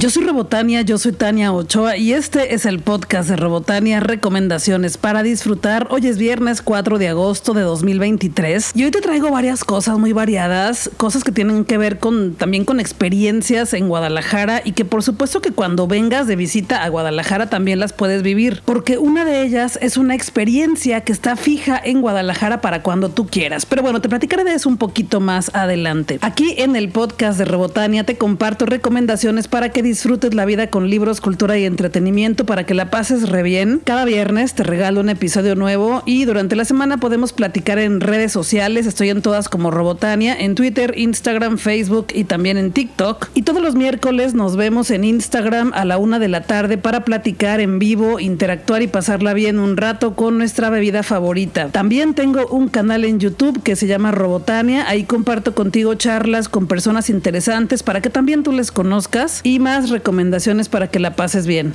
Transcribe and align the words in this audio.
Yo 0.00 0.10
soy 0.10 0.22
Robotania, 0.22 0.82
yo 0.82 0.96
soy 0.96 1.10
Tania 1.10 1.52
Ochoa 1.52 1.96
y 1.96 2.12
este 2.12 2.54
es 2.54 2.66
el 2.66 2.78
podcast 2.78 3.28
de 3.28 3.34
Robotania 3.34 3.98
Recomendaciones 3.98 4.96
para 4.96 5.24
disfrutar. 5.24 5.88
Hoy 5.90 6.06
es 6.06 6.18
viernes 6.18 6.62
4 6.62 6.98
de 6.98 7.08
agosto 7.08 7.52
de 7.52 7.62
2023 7.62 8.76
y 8.76 8.84
hoy 8.84 8.92
te 8.92 9.00
traigo 9.00 9.32
varias 9.32 9.64
cosas 9.64 9.98
muy 9.98 10.12
variadas, 10.12 10.88
cosas 10.98 11.24
que 11.24 11.32
tienen 11.32 11.64
que 11.64 11.78
ver 11.78 11.98
con 11.98 12.36
también 12.36 12.64
con 12.64 12.78
experiencias 12.78 13.74
en 13.74 13.88
Guadalajara 13.88 14.62
y 14.64 14.70
que 14.70 14.84
por 14.84 15.02
supuesto 15.02 15.42
que 15.42 15.50
cuando 15.50 15.88
vengas 15.88 16.28
de 16.28 16.36
visita 16.36 16.84
a 16.84 16.88
Guadalajara 16.90 17.50
también 17.50 17.80
las 17.80 17.92
puedes 17.92 18.22
vivir, 18.22 18.62
porque 18.64 18.98
una 18.98 19.24
de 19.24 19.42
ellas 19.42 19.80
es 19.82 19.96
una 19.96 20.14
experiencia 20.14 21.00
que 21.00 21.10
está 21.10 21.34
fija 21.34 21.76
en 21.84 22.02
Guadalajara 22.02 22.60
para 22.60 22.84
cuando 22.84 23.08
tú 23.08 23.26
quieras. 23.26 23.66
Pero 23.66 23.82
bueno, 23.82 24.00
te 24.00 24.08
platicaré 24.08 24.44
de 24.44 24.54
eso 24.54 24.68
un 24.68 24.76
poquito 24.76 25.18
más 25.18 25.52
adelante. 25.56 26.20
Aquí 26.22 26.54
en 26.58 26.76
el 26.76 26.90
podcast 26.90 27.36
de 27.36 27.46
Robotania 27.46 28.04
te 28.04 28.16
comparto 28.16 28.64
recomendaciones 28.64 29.48
para 29.48 29.70
que 29.70 29.87
disfrutes 29.88 30.34
la 30.34 30.44
vida 30.44 30.68
con 30.68 30.90
libros, 30.90 31.20
cultura 31.20 31.56
y 31.56 31.64
entretenimiento 31.64 32.44
para 32.44 32.64
que 32.64 32.74
la 32.74 32.90
pases 32.90 33.28
re 33.28 33.42
bien. 33.42 33.80
Cada 33.82 34.04
viernes 34.04 34.54
te 34.54 34.62
regalo 34.62 35.00
un 35.00 35.08
episodio 35.08 35.54
nuevo 35.54 36.02
y 36.04 36.26
durante 36.26 36.56
la 36.56 36.66
semana 36.66 36.98
podemos 36.98 37.32
platicar 37.32 37.78
en 37.78 38.00
redes 38.00 38.32
sociales. 38.32 38.86
Estoy 38.86 39.08
en 39.08 39.22
todas 39.22 39.48
como 39.48 39.70
Robotania, 39.70 40.36
en 40.38 40.54
Twitter, 40.54 40.92
Instagram, 40.96 41.56
Facebook 41.56 42.08
y 42.12 42.24
también 42.24 42.58
en 42.58 42.72
TikTok. 42.72 43.28
Y 43.34 43.42
todos 43.42 43.62
los 43.62 43.74
miércoles 43.74 44.34
nos 44.34 44.56
vemos 44.56 44.90
en 44.90 45.04
Instagram 45.04 45.72
a 45.74 45.84
la 45.84 45.96
una 45.96 46.18
de 46.18 46.28
la 46.28 46.42
tarde 46.42 46.76
para 46.76 47.04
platicar 47.04 47.60
en 47.60 47.78
vivo, 47.78 48.20
interactuar 48.20 48.82
y 48.82 48.88
pasarla 48.88 49.32
bien 49.32 49.58
un 49.58 49.76
rato 49.76 50.14
con 50.14 50.36
nuestra 50.36 50.68
bebida 50.68 51.02
favorita. 51.02 51.68
También 51.68 52.14
tengo 52.14 52.46
un 52.48 52.68
canal 52.68 53.06
en 53.06 53.20
YouTube 53.20 53.62
que 53.62 53.76
se 53.76 53.86
llama 53.86 54.10
Robotania. 54.10 54.88
Ahí 54.88 55.04
comparto 55.04 55.54
contigo 55.54 55.94
charlas 55.94 56.48
con 56.48 56.66
personas 56.66 57.08
interesantes 57.08 57.82
para 57.82 58.02
que 58.02 58.10
también 58.10 58.42
tú 58.42 58.52
les 58.52 58.70
conozcas 58.70 59.40
y 59.44 59.58
más 59.58 59.77
recomendaciones 59.86 60.68
para 60.68 60.88
que 60.88 60.98
la 60.98 61.14
pases 61.14 61.46
bien. 61.46 61.72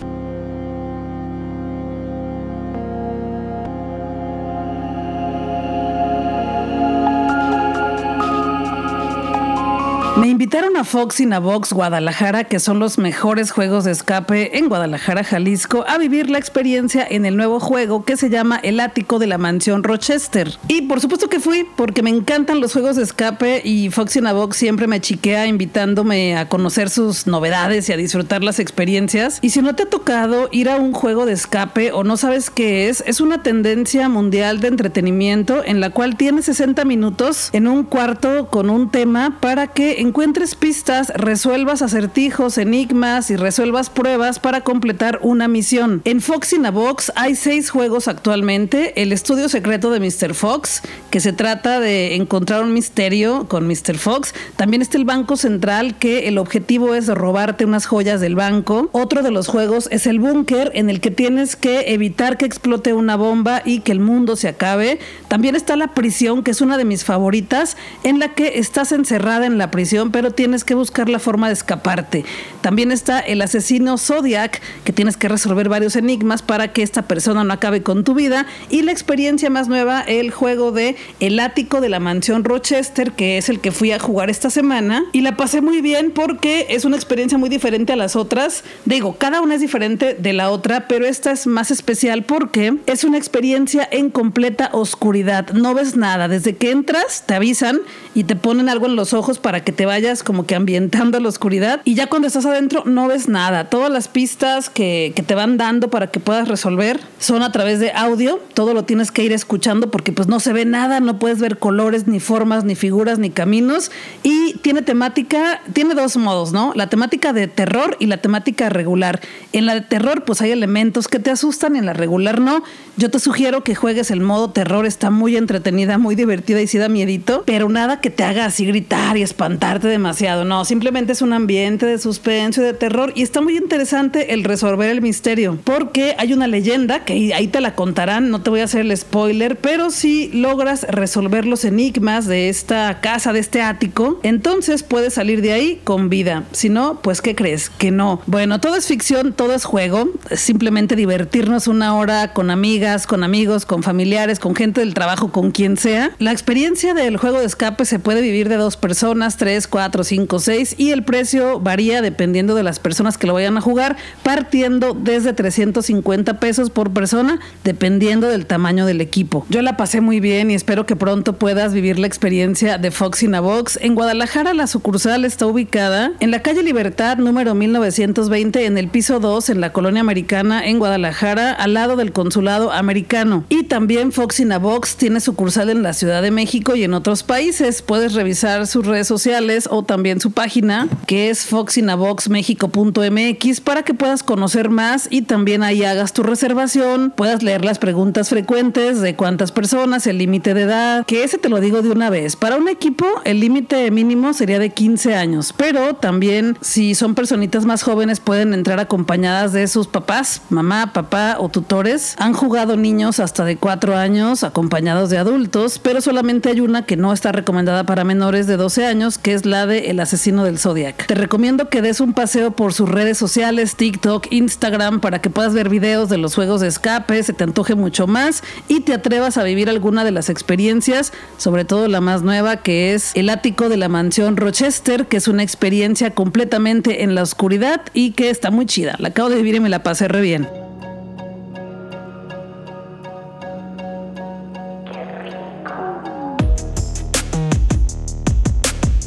Invitaron 10.53 10.77
a 10.77 10.83
Fox 10.83 11.19
y 11.19 11.25
Vox 11.25 11.73
Guadalajara, 11.73 12.43
que 12.43 12.59
son 12.59 12.77
los 12.77 12.99
mejores 12.99 13.49
juegos 13.49 13.85
de 13.85 13.91
escape 13.91 14.59
en 14.59 14.69
Guadalajara, 14.69 15.23
Jalisco, 15.23 15.83
a 15.87 15.97
vivir 15.97 16.29
la 16.29 16.37
experiencia 16.37 17.07
en 17.09 17.25
el 17.25 17.35
nuevo 17.35 17.59
juego 17.59 18.05
que 18.05 18.17
se 18.17 18.29
llama 18.29 18.59
El 18.61 18.79
Ático 18.79 19.17
de 19.17 19.25
la 19.25 19.39
Mansión 19.39 19.81
Rochester. 19.81 20.55
Y 20.67 20.83
por 20.83 21.01
supuesto 21.01 21.27
que 21.27 21.39
fui, 21.39 21.65
porque 21.75 22.03
me 22.03 22.11
encantan 22.11 22.61
los 22.61 22.73
juegos 22.73 22.97
de 22.97 23.01
escape 23.01 23.63
y 23.65 23.89
Fox 23.89 24.15
y 24.15 24.19
Vox 24.19 24.55
siempre 24.55 24.85
me 24.85 25.01
chiquea 25.01 25.47
invitándome 25.47 26.37
a 26.37 26.47
conocer 26.47 26.91
sus 26.91 27.25
novedades 27.25 27.89
y 27.89 27.93
a 27.93 27.97
disfrutar 27.97 28.43
las 28.43 28.59
experiencias. 28.59 29.39
Y 29.41 29.49
si 29.49 29.63
no 29.63 29.73
te 29.73 29.83
ha 29.83 29.89
tocado 29.89 30.49
ir 30.51 30.69
a 30.69 30.75
un 30.75 30.93
juego 30.93 31.25
de 31.25 31.33
escape 31.33 31.91
o 31.93 32.03
no 32.03 32.15
sabes 32.15 32.51
qué 32.51 32.89
es, 32.89 33.03
es 33.07 33.21
una 33.21 33.41
tendencia 33.41 34.07
mundial 34.07 34.59
de 34.59 34.67
entretenimiento 34.67 35.63
en 35.65 35.79
la 35.79 35.89
cual 35.89 36.15
tienes 36.15 36.45
60 36.45 36.85
minutos 36.85 37.49
en 37.53 37.67
un 37.67 37.85
cuarto 37.85 38.49
con 38.51 38.69
un 38.69 38.91
tema 38.91 39.39
para 39.39 39.65
que 39.65 39.99
encuentres 39.99 40.42
pistas, 40.51 41.07
resuelvas 41.15 41.81
acertijos, 41.81 42.57
enigmas 42.57 43.31
y 43.31 43.37
resuelvas 43.37 43.89
pruebas 43.89 44.39
para 44.39 44.61
completar 44.61 45.19
una 45.21 45.47
misión. 45.47 46.01
En 46.03 46.19
Fox 46.19 46.51
in 46.51 46.65
a 46.65 46.71
Box 46.71 47.13
hay 47.15 47.35
seis 47.35 47.69
juegos 47.69 48.09
actualmente. 48.09 49.01
El 49.01 49.13
estudio 49.13 49.47
secreto 49.47 49.89
de 49.89 50.01
Mr. 50.01 50.33
Fox, 50.33 50.81
que 51.11 51.21
se 51.21 51.31
trata 51.31 51.79
de 51.79 52.15
encontrar 52.15 52.61
un 52.61 52.73
misterio 52.73 53.47
con 53.47 53.65
Mr. 53.67 53.97
Fox. 53.97 54.35
También 54.57 54.81
está 54.81 54.97
el 54.97 55.05
Banco 55.05 55.37
Central, 55.37 55.97
que 55.97 56.27
el 56.27 56.37
objetivo 56.37 56.93
es 56.93 57.07
robarte 57.07 57.63
unas 57.63 57.85
joyas 57.85 58.19
del 58.19 58.35
banco. 58.35 58.89
Otro 58.91 59.23
de 59.23 59.31
los 59.31 59.47
juegos 59.47 59.87
es 59.91 60.07
el 60.07 60.19
Búnker, 60.19 60.71
en 60.75 60.89
el 60.89 60.99
que 60.99 61.11
tienes 61.11 61.55
que 61.55 61.93
evitar 61.93 62.37
que 62.37 62.45
explote 62.45 62.91
una 62.91 63.15
bomba 63.15 63.61
y 63.63 63.79
que 63.79 63.93
el 63.93 64.01
mundo 64.01 64.35
se 64.35 64.49
acabe. 64.49 64.99
También 65.29 65.55
está 65.55 65.77
la 65.77 65.93
prisión, 65.93 66.43
que 66.43 66.51
es 66.51 66.59
una 66.59 66.77
de 66.77 66.83
mis 66.83 67.05
favoritas, 67.05 67.77
en 68.03 68.19
la 68.19 68.33
que 68.35 68.59
estás 68.59 68.91
encerrada 68.91 69.45
en 69.45 69.57
la 69.57 69.71
prisión 69.71 70.11
pero 70.11 70.32
tienes 70.33 70.63
que 70.63 70.75
buscar 70.75 71.09
la 71.09 71.19
forma 71.19 71.47
de 71.47 71.53
escaparte. 71.53 72.25
También 72.61 72.91
está 72.91 73.19
el 73.19 73.41
asesino 73.41 73.97
Zodiac, 73.97 74.61
que 74.83 74.93
tienes 74.93 75.17
que 75.17 75.27
resolver 75.27 75.69
varios 75.69 75.95
enigmas 75.95 76.41
para 76.41 76.71
que 76.73 76.83
esta 76.83 77.03
persona 77.03 77.43
no 77.43 77.53
acabe 77.53 77.83
con 77.83 78.03
tu 78.03 78.13
vida. 78.13 78.45
Y 78.69 78.81
la 78.81 78.91
experiencia 78.91 79.49
más 79.49 79.67
nueva, 79.67 80.01
el 80.01 80.31
juego 80.31 80.71
de 80.71 80.95
El 81.19 81.39
ático 81.39 81.81
de 81.81 81.89
la 81.89 81.99
mansión 81.99 82.43
Rochester, 82.43 83.11
que 83.11 83.37
es 83.37 83.49
el 83.49 83.59
que 83.59 83.71
fui 83.71 83.91
a 83.91 83.99
jugar 83.99 84.29
esta 84.29 84.49
semana. 84.49 85.03
Y 85.11 85.21
la 85.21 85.37
pasé 85.37 85.61
muy 85.61 85.81
bien 85.81 86.11
porque 86.11 86.67
es 86.69 86.85
una 86.85 86.95
experiencia 86.95 87.37
muy 87.37 87.49
diferente 87.49 87.93
a 87.93 87.95
las 87.95 88.15
otras. 88.15 88.63
Digo, 88.85 89.17
cada 89.17 89.41
una 89.41 89.55
es 89.55 89.61
diferente 89.61 90.15
de 90.15 90.33
la 90.33 90.49
otra, 90.49 90.87
pero 90.87 91.05
esta 91.05 91.31
es 91.31 91.47
más 91.47 91.71
especial 91.71 92.23
porque 92.23 92.77
es 92.85 93.03
una 93.03 93.17
experiencia 93.17 93.87
en 93.91 94.09
completa 94.09 94.69
oscuridad. 94.73 95.49
No 95.49 95.73
ves 95.73 95.95
nada. 95.95 96.27
Desde 96.27 96.55
que 96.55 96.71
entras, 96.71 97.23
te 97.25 97.33
avisan 97.33 97.79
y 98.15 98.23
te 98.23 98.35
ponen 98.35 98.69
algo 98.69 98.85
en 98.85 98.95
los 98.95 99.13
ojos 99.13 99.39
para 99.39 99.63
que 99.63 99.71
te 99.71 99.85
vayas 99.85 100.22
como 100.23 100.45
que 100.45 100.55
ambientando 100.55 101.19
la 101.19 101.29
oscuridad 101.29 101.81
y 101.83 101.95
ya 101.95 102.07
cuando 102.07 102.27
estás 102.27 102.45
adentro 102.45 102.83
no 102.85 103.07
ves 103.07 103.27
nada. 103.27 103.69
Todas 103.69 103.91
las 103.91 104.07
pistas 104.07 104.69
que, 104.69 105.13
que, 105.15 105.23
te 105.23 105.35
van 105.35 105.57
dando 105.57 105.89
para 105.89 106.07
que 106.07 106.19
puedas 106.19 106.47
resolver 106.47 106.99
son 107.19 107.43
a 107.43 107.51
través 107.51 107.79
de 107.79 107.91
audio. 107.91 108.39
Todo 108.53 108.73
lo 108.73 108.83
tienes 108.83 109.11
que 109.11 109.23
ir 109.23 109.31
escuchando 109.31 109.91
porque 109.91 110.11
pues 110.11 110.27
no 110.27 110.39
se 110.39 110.53
ve 110.53 110.65
nada, 110.65 110.99
no 110.99 111.19
puedes 111.19 111.39
ver 111.39 111.57
colores, 111.57 112.07
ni 112.07 112.19
formas, 112.19 112.63
ni 112.63 112.75
figuras, 112.75 113.19
ni 113.19 113.29
caminos. 113.29 113.91
Y 114.23 114.53
tiene 114.59 114.81
temática, 114.81 115.61
tiene 115.73 115.95
dos 115.95 116.17
modos, 116.17 116.53
¿no? 116.53 116.71
La 116.75 116.87
temática 116.89 117.33
de 117.33 117.47
terror 117.47 117.97
y 117.99 118.07
la 118.07 118.17
temática 118.17 118.69
regular. 118.69 119.21
En 119.51 119.65
la 119.65 119.75
de 119.75 119.81
terror 119.81 120.23
pues 120.25 120.41
hay 120.41 120.51
elementos 120.51 121.07
que 121.07 121.19
te 121.19 121.31
asustan, 121.31 121.75
en 121.75 121.85
la 121.85 121.93
regular 121.93 122.39
no. 122.39 122.63
Yo 122.97 123.09
te 123.09 123.19
sugiero 123.19 123.63
que 123.63 123.75
juegues 123.75 124.11
el 124.11 124.21
modo 124.21 124.51
terror, 124.51 124.85
está 124.85 125.09
muy 125.09 125.37
entretenida, 125.37 125.97
muy 125.97 126.15
divertida 126.15 126.61
y 126.61 126.67
sí 126.67 126.77
da 126.77 126.89
miedito, 126.89 127.43
pero 127.45 127.69
nada 127.69 128.01
que 128.01 128.09
te 128.09 128.23
haga 128.23 128.45
así 128.45 128.65
gritar 128.65 129.17
y 129.17 129.21
espantar 129.21 129.79
demasiado. 129.79 130.12
No, 130.45 130.63
simplemente 130.63 131.11
es 131.11 131.21
un 131.23 131.33
ambiente 131.33 131.87
de 131.87 131.97
suspenso 131.97 132.61
y 132.61 132.65
de 132.65 132.73
terror 132.73 133.11
y 133.15 133.23
está 133.23 133.41
muy 133.41 133.57
interesante 133.57 134.33
el 134.33 134.43
resolver 134.43 134.89
el 134.89 135.01
misterio 135.01 135.57
porque 135.63 136.15
hay 136.19 136.33
una 136.33 136.45
leyenda 136.47 137.03
que 137.03 137.33
ahí 137.33 137.47
te 137.47 137.61
la 137.61 137.73
contarán, 137.73 138.29
no 138.29 138.41
te 138.41 138.51
voy 138.51 138.59
a 138.59 138.65
hacer 138.65 138.81
el 138.81 138.95
spoiler, 138.95 139.57
pero 139.57 139.89
si 139.89 140.29
logras 140.31 140.83
resolver 140.83 141.45
los 141.45 141.65
enigmas 141.65 142.27
de 142.27 142.49
esta 142.49 142.99
casa, 143.01 143.33
de 143.33 143.39
este 143.39 143.61
ático, 143.63 144.19
entonces 144.21 144.83
puedes 144.83 145.15
salir 145.15 145.41
de 145.41 145.53
ahí 145.53 145.81
con 145.83 146.09
vida. 146.09 146.43
Si 146.51 146.69
no, 146.69 146.99
pues 147.01 147.21
¿qué 147.21 147.33
crees? 147.33 147.69
Que 147.71 147.89
no. 147.89 148.21
Bueno, 148.27 148.59
todo 148.59 148.75
es 148.75 148.85
ficción, 148.85 149.33
todo 149.33 149.53
es 149.53 149.65
juego, 149.65 150.09
simplemente 150.35 150.95
divertirnos 150.95 151.67
una 151.67 151.95
hora 151.95 152.33
con 152.33 152.51
amigas, 152.51 153.07
con 153.07 153.23
amigos, 153.23 153.65
con 153.65 153.81
familiares, 153.81 154.39
con 154.39 154.55
gente 154.55 154.81
del 154.81 154.93
trabajo, 154.93 155.31
con 155.31 155.51
quien 155.51 155.77
sea. 155.77 156.11
La 156.19 156.31
experiencia 156.31 156.93
del 156.93 157.17
juego 157.17 157.39
de 157.39 157.45
escape 157.45 157.85
se 157.85 157.99
puede 157.99 158.21
vivir 158.21 158.47
de 158.49 158.57
dos 158.57 158.77
personas, 158.77 159.37
tres 159.37 159.67
4, 159.93 160.03
5, 160.03 160.39
6 160.39 160.75
y 160.79 160.89
el 160.89 161.03
precio 161.03 161.59
varía 161.59 162.01
dependiendo 162.01 162.55
de 162.55 162.63
las 162.63 162.79
personas 162.79 163.19
que 163.19 163.27
lo 163.27 163.35
vayan 163.35 163.57
a 163.57 163.61
jugar, 163.61 163.95
partiendo 164.23 164.97
desde 164.99 165.33
350 165.33 166.39
pesos 166.39 166.71
por 166.71 166.91
persona, 166.91 167.39
dependiendo 167.63 168.27
del 168.27 168.47
tamaño 168.47 168.87
del 168.87 169.01
equipo. 169.01 169.45
Yo 169.49 169.61
la 169.61 169.77
pasé 169.77 170.01
muy 170.01 170.19
bien 170.19 170.49
y 170.49 170.55
espero 170.55 170.87
que 170.87 170.95
pronto 170.95 171.33
puedas 171.33 171.73
vivir 171.73 171.99
la 171.99 172.07
experiencia 172.07 172.79
de 172.79 172.89
Fox 172.89 173.21
in. 173.21 173.35
En 173.81 173.93
Guadalajara 173.93 174.55
la 174.55 174.65
sucursal 174.65 175.25
está 175.25 175.45
ubicada 175.45 176.13
en 176.19 176.31
la 176.31 176.41
calle 176.41 176.63
Libertad 176.63 177.17
número 177.17 177.53
1920 177.53 178.65
en 178.65 178.79
el 178.79 178.87
piso 178.87 179.19
2 179.19 179.49
en 179.49 179.61
la 179.61 179.73
colonia 179.73 180.01
americana 180.01 180.65
en 180.65 180.79
Guadalajara 180.79 181.51
al 181.51 181.75
lado 181.75 181.97
del 181.97 182.13
consulado 182.13 182.71
americano. 182.71 183.45
Y 183.49 183.65
también 183.65 184.11
Fox 184.11 184.39
in 184.39 184.53
tiene 184.97 185.19
sucursal 185.19 185.69
en 185.69 185.83
la 185.83 185.93
Ciudad 185.93 186.23
de 186.23 186.31
México 186.31 186.75
y 186.75 186.83
en 186.83 186.95
otros 186.95 187.21
países. 187.21 187.83
Puedes 187.83 188.13
revisar 188.13 188.65
sus 188.65 188.87
redes 188.87 189.07
sociales 189.07 189.67
o 189.69 189.82
también 189.83 190.19
su 190.19 190.31
página 190.31 190.87
que 191.07 191.29
es 191.29 191.45
foxinavoxmexico.mx 191.45 193.61
para 193.61 193.83
que 193.83 193.93
puedas 193.93 194.23
conocer 194.23 194.69
más 194.69 195.07
y 195.09 195.23
también 195.23 195.63
ahí 195.63 195.83
hagas 195.83 196.13
tu 196.13 196.23
reservación, 196.23 197.11
puedas 197.15 197.43
leer 197.43 197.65
las 197.65 197.79
preguntas 197.79 198.29
frecuentes 198.29 199.01
de 199.01 199.15
cuántas 199.15 199.51
personas, 199.51 200.07
el 200.07 200.17
límite 200.17 200.53
de 200.53 200.63
edad, 200.63 201.05
que 201.05 201.23
ese 201.23 201.37
te 201.37 201.49
lo 201.49 201.59
digo 201.59 201.81
de 201.81 201.89
una 201.89 202.09
vez. 202.09 202.35
Para 202.35 202.57
un 202.57 202.67
equipo 202.67 203.05
el 203.23 203.39
límite 203.39 203.89
mínimo 203.91 204.33
sería 204.33 204.59
de 204.59 204.69
15 204.69 205.15
años, 205.15 205.53
pero 205.55 205.95
también 205.95 206.57
si 206.61 206.95
son 206.95 207.15
personitas 207.15 207.65
más 207.65 207.83
jóvenes 207.83 208.19
pueden 208.19 208.53
entrar 208.53 208.79
acompañadas 208.79 209.53
de 209.53 209.67
sus 209.67 209.87
papás, 209.87 210.41
mamá, 210.49 210.93
papá 210.93 211.37
o 211.39 211.49
tutores. 211.49 212.15
Han 212.19 212.33
jugado 212.33 212.77
niños 212.77 213.19
hasta 213.19 213.45
de 213.45 213.57
4 213.57 213.95
años 213.95 214.43
acompañados 214.43 215.09
de 215.09 215.17
adultos, 215.17 215.79
pero 215.79 216.01
solamente 216.01 216.49
hay 216.49 216.59
una 216.59 216.85
que 216.85 216.97
no 216.97 217.13
está 217.13 217.31
recomendada 217.31 217.85
para 217.85 218.03
menores 218.03 218.47
de 218.47 218.57
12 218.57 218.85
años, 218.85 219.17
que 219.17 219.33
es 219.33 219.45
la 219.45 219.65
de 219.65 219.72
El 219.77 219.99
asesino 219.99 220.43
del 220.43 220.59
Zodiac. 220.59 221.07
Te 221.07 221.15
recomiendo 221.15 221.69
que 221.69 221.81
des 221.81 221.99
un 221.99 222.13
paseo 222.13 222.51
por 222.51 222.73
sus 222.73 222.89
redes 222.89 223.17
sociales, 223.17 223.75
TikTok, 223.75 224.31
Instagram, 224.31 224.99
para 224.99 225.21
que 225.21 225.29
puedas 225.29 225.53
ver 225.53 225.69
videos 225.69 226.09
de 226.09 226.17
los 226.17 226.35
juegos 226.35 226.61
de 226.61 226.67
escape, 226.67 227.21
se 227.23 227.33
te 227.33 227.43
antoje 227.43 227.75
mucho 227.75 228.07
más 228.07 228.43
y 228.67 228.81
te 228.81 228.93
atrevas 228.93 229.37
a 229.37 229.43
vivir 229.43 229.69
alguna 229.69 230.03
de 230.03 230.11
las 230.11 230.29
experiencias, 230.29 231.13
sobre 231.37 231.65
todo 231.65 231.87
la 231.87 232.01
más 232.01 232.21
nueva 232.21 232.57
que 232.57 232.93
es 232.93 233.11
el 233.15 233.29
ático 233.29 233.69
de 233.69 233.77
la 233.77 233.89
mansión 233.89 234.37
Rochester, 234.37 235.07
que 235.07 235.17
es 235.17 235.27
una 235.27 235.43
experiencia 235.43 236.11
completamente 236.11 237.03
en 237.03 237.15
la 237.15 237.23
oscuridad 237.23 237.81
y 237.93 238.11
que 238.11 238.29
está 238.29 238.51
muy 238.51 238.65
chida. 238.65 238.95
La 238.99 239.09
acabo 239.09 239.29
de 239.29 239.37
vivir 239.37 239.55
y 239.55 239.59
me 239.59 239.69
la 239.69 239.83
pasé 239.83 240.07
re 240.07 240.21
bien. 240.21 240.62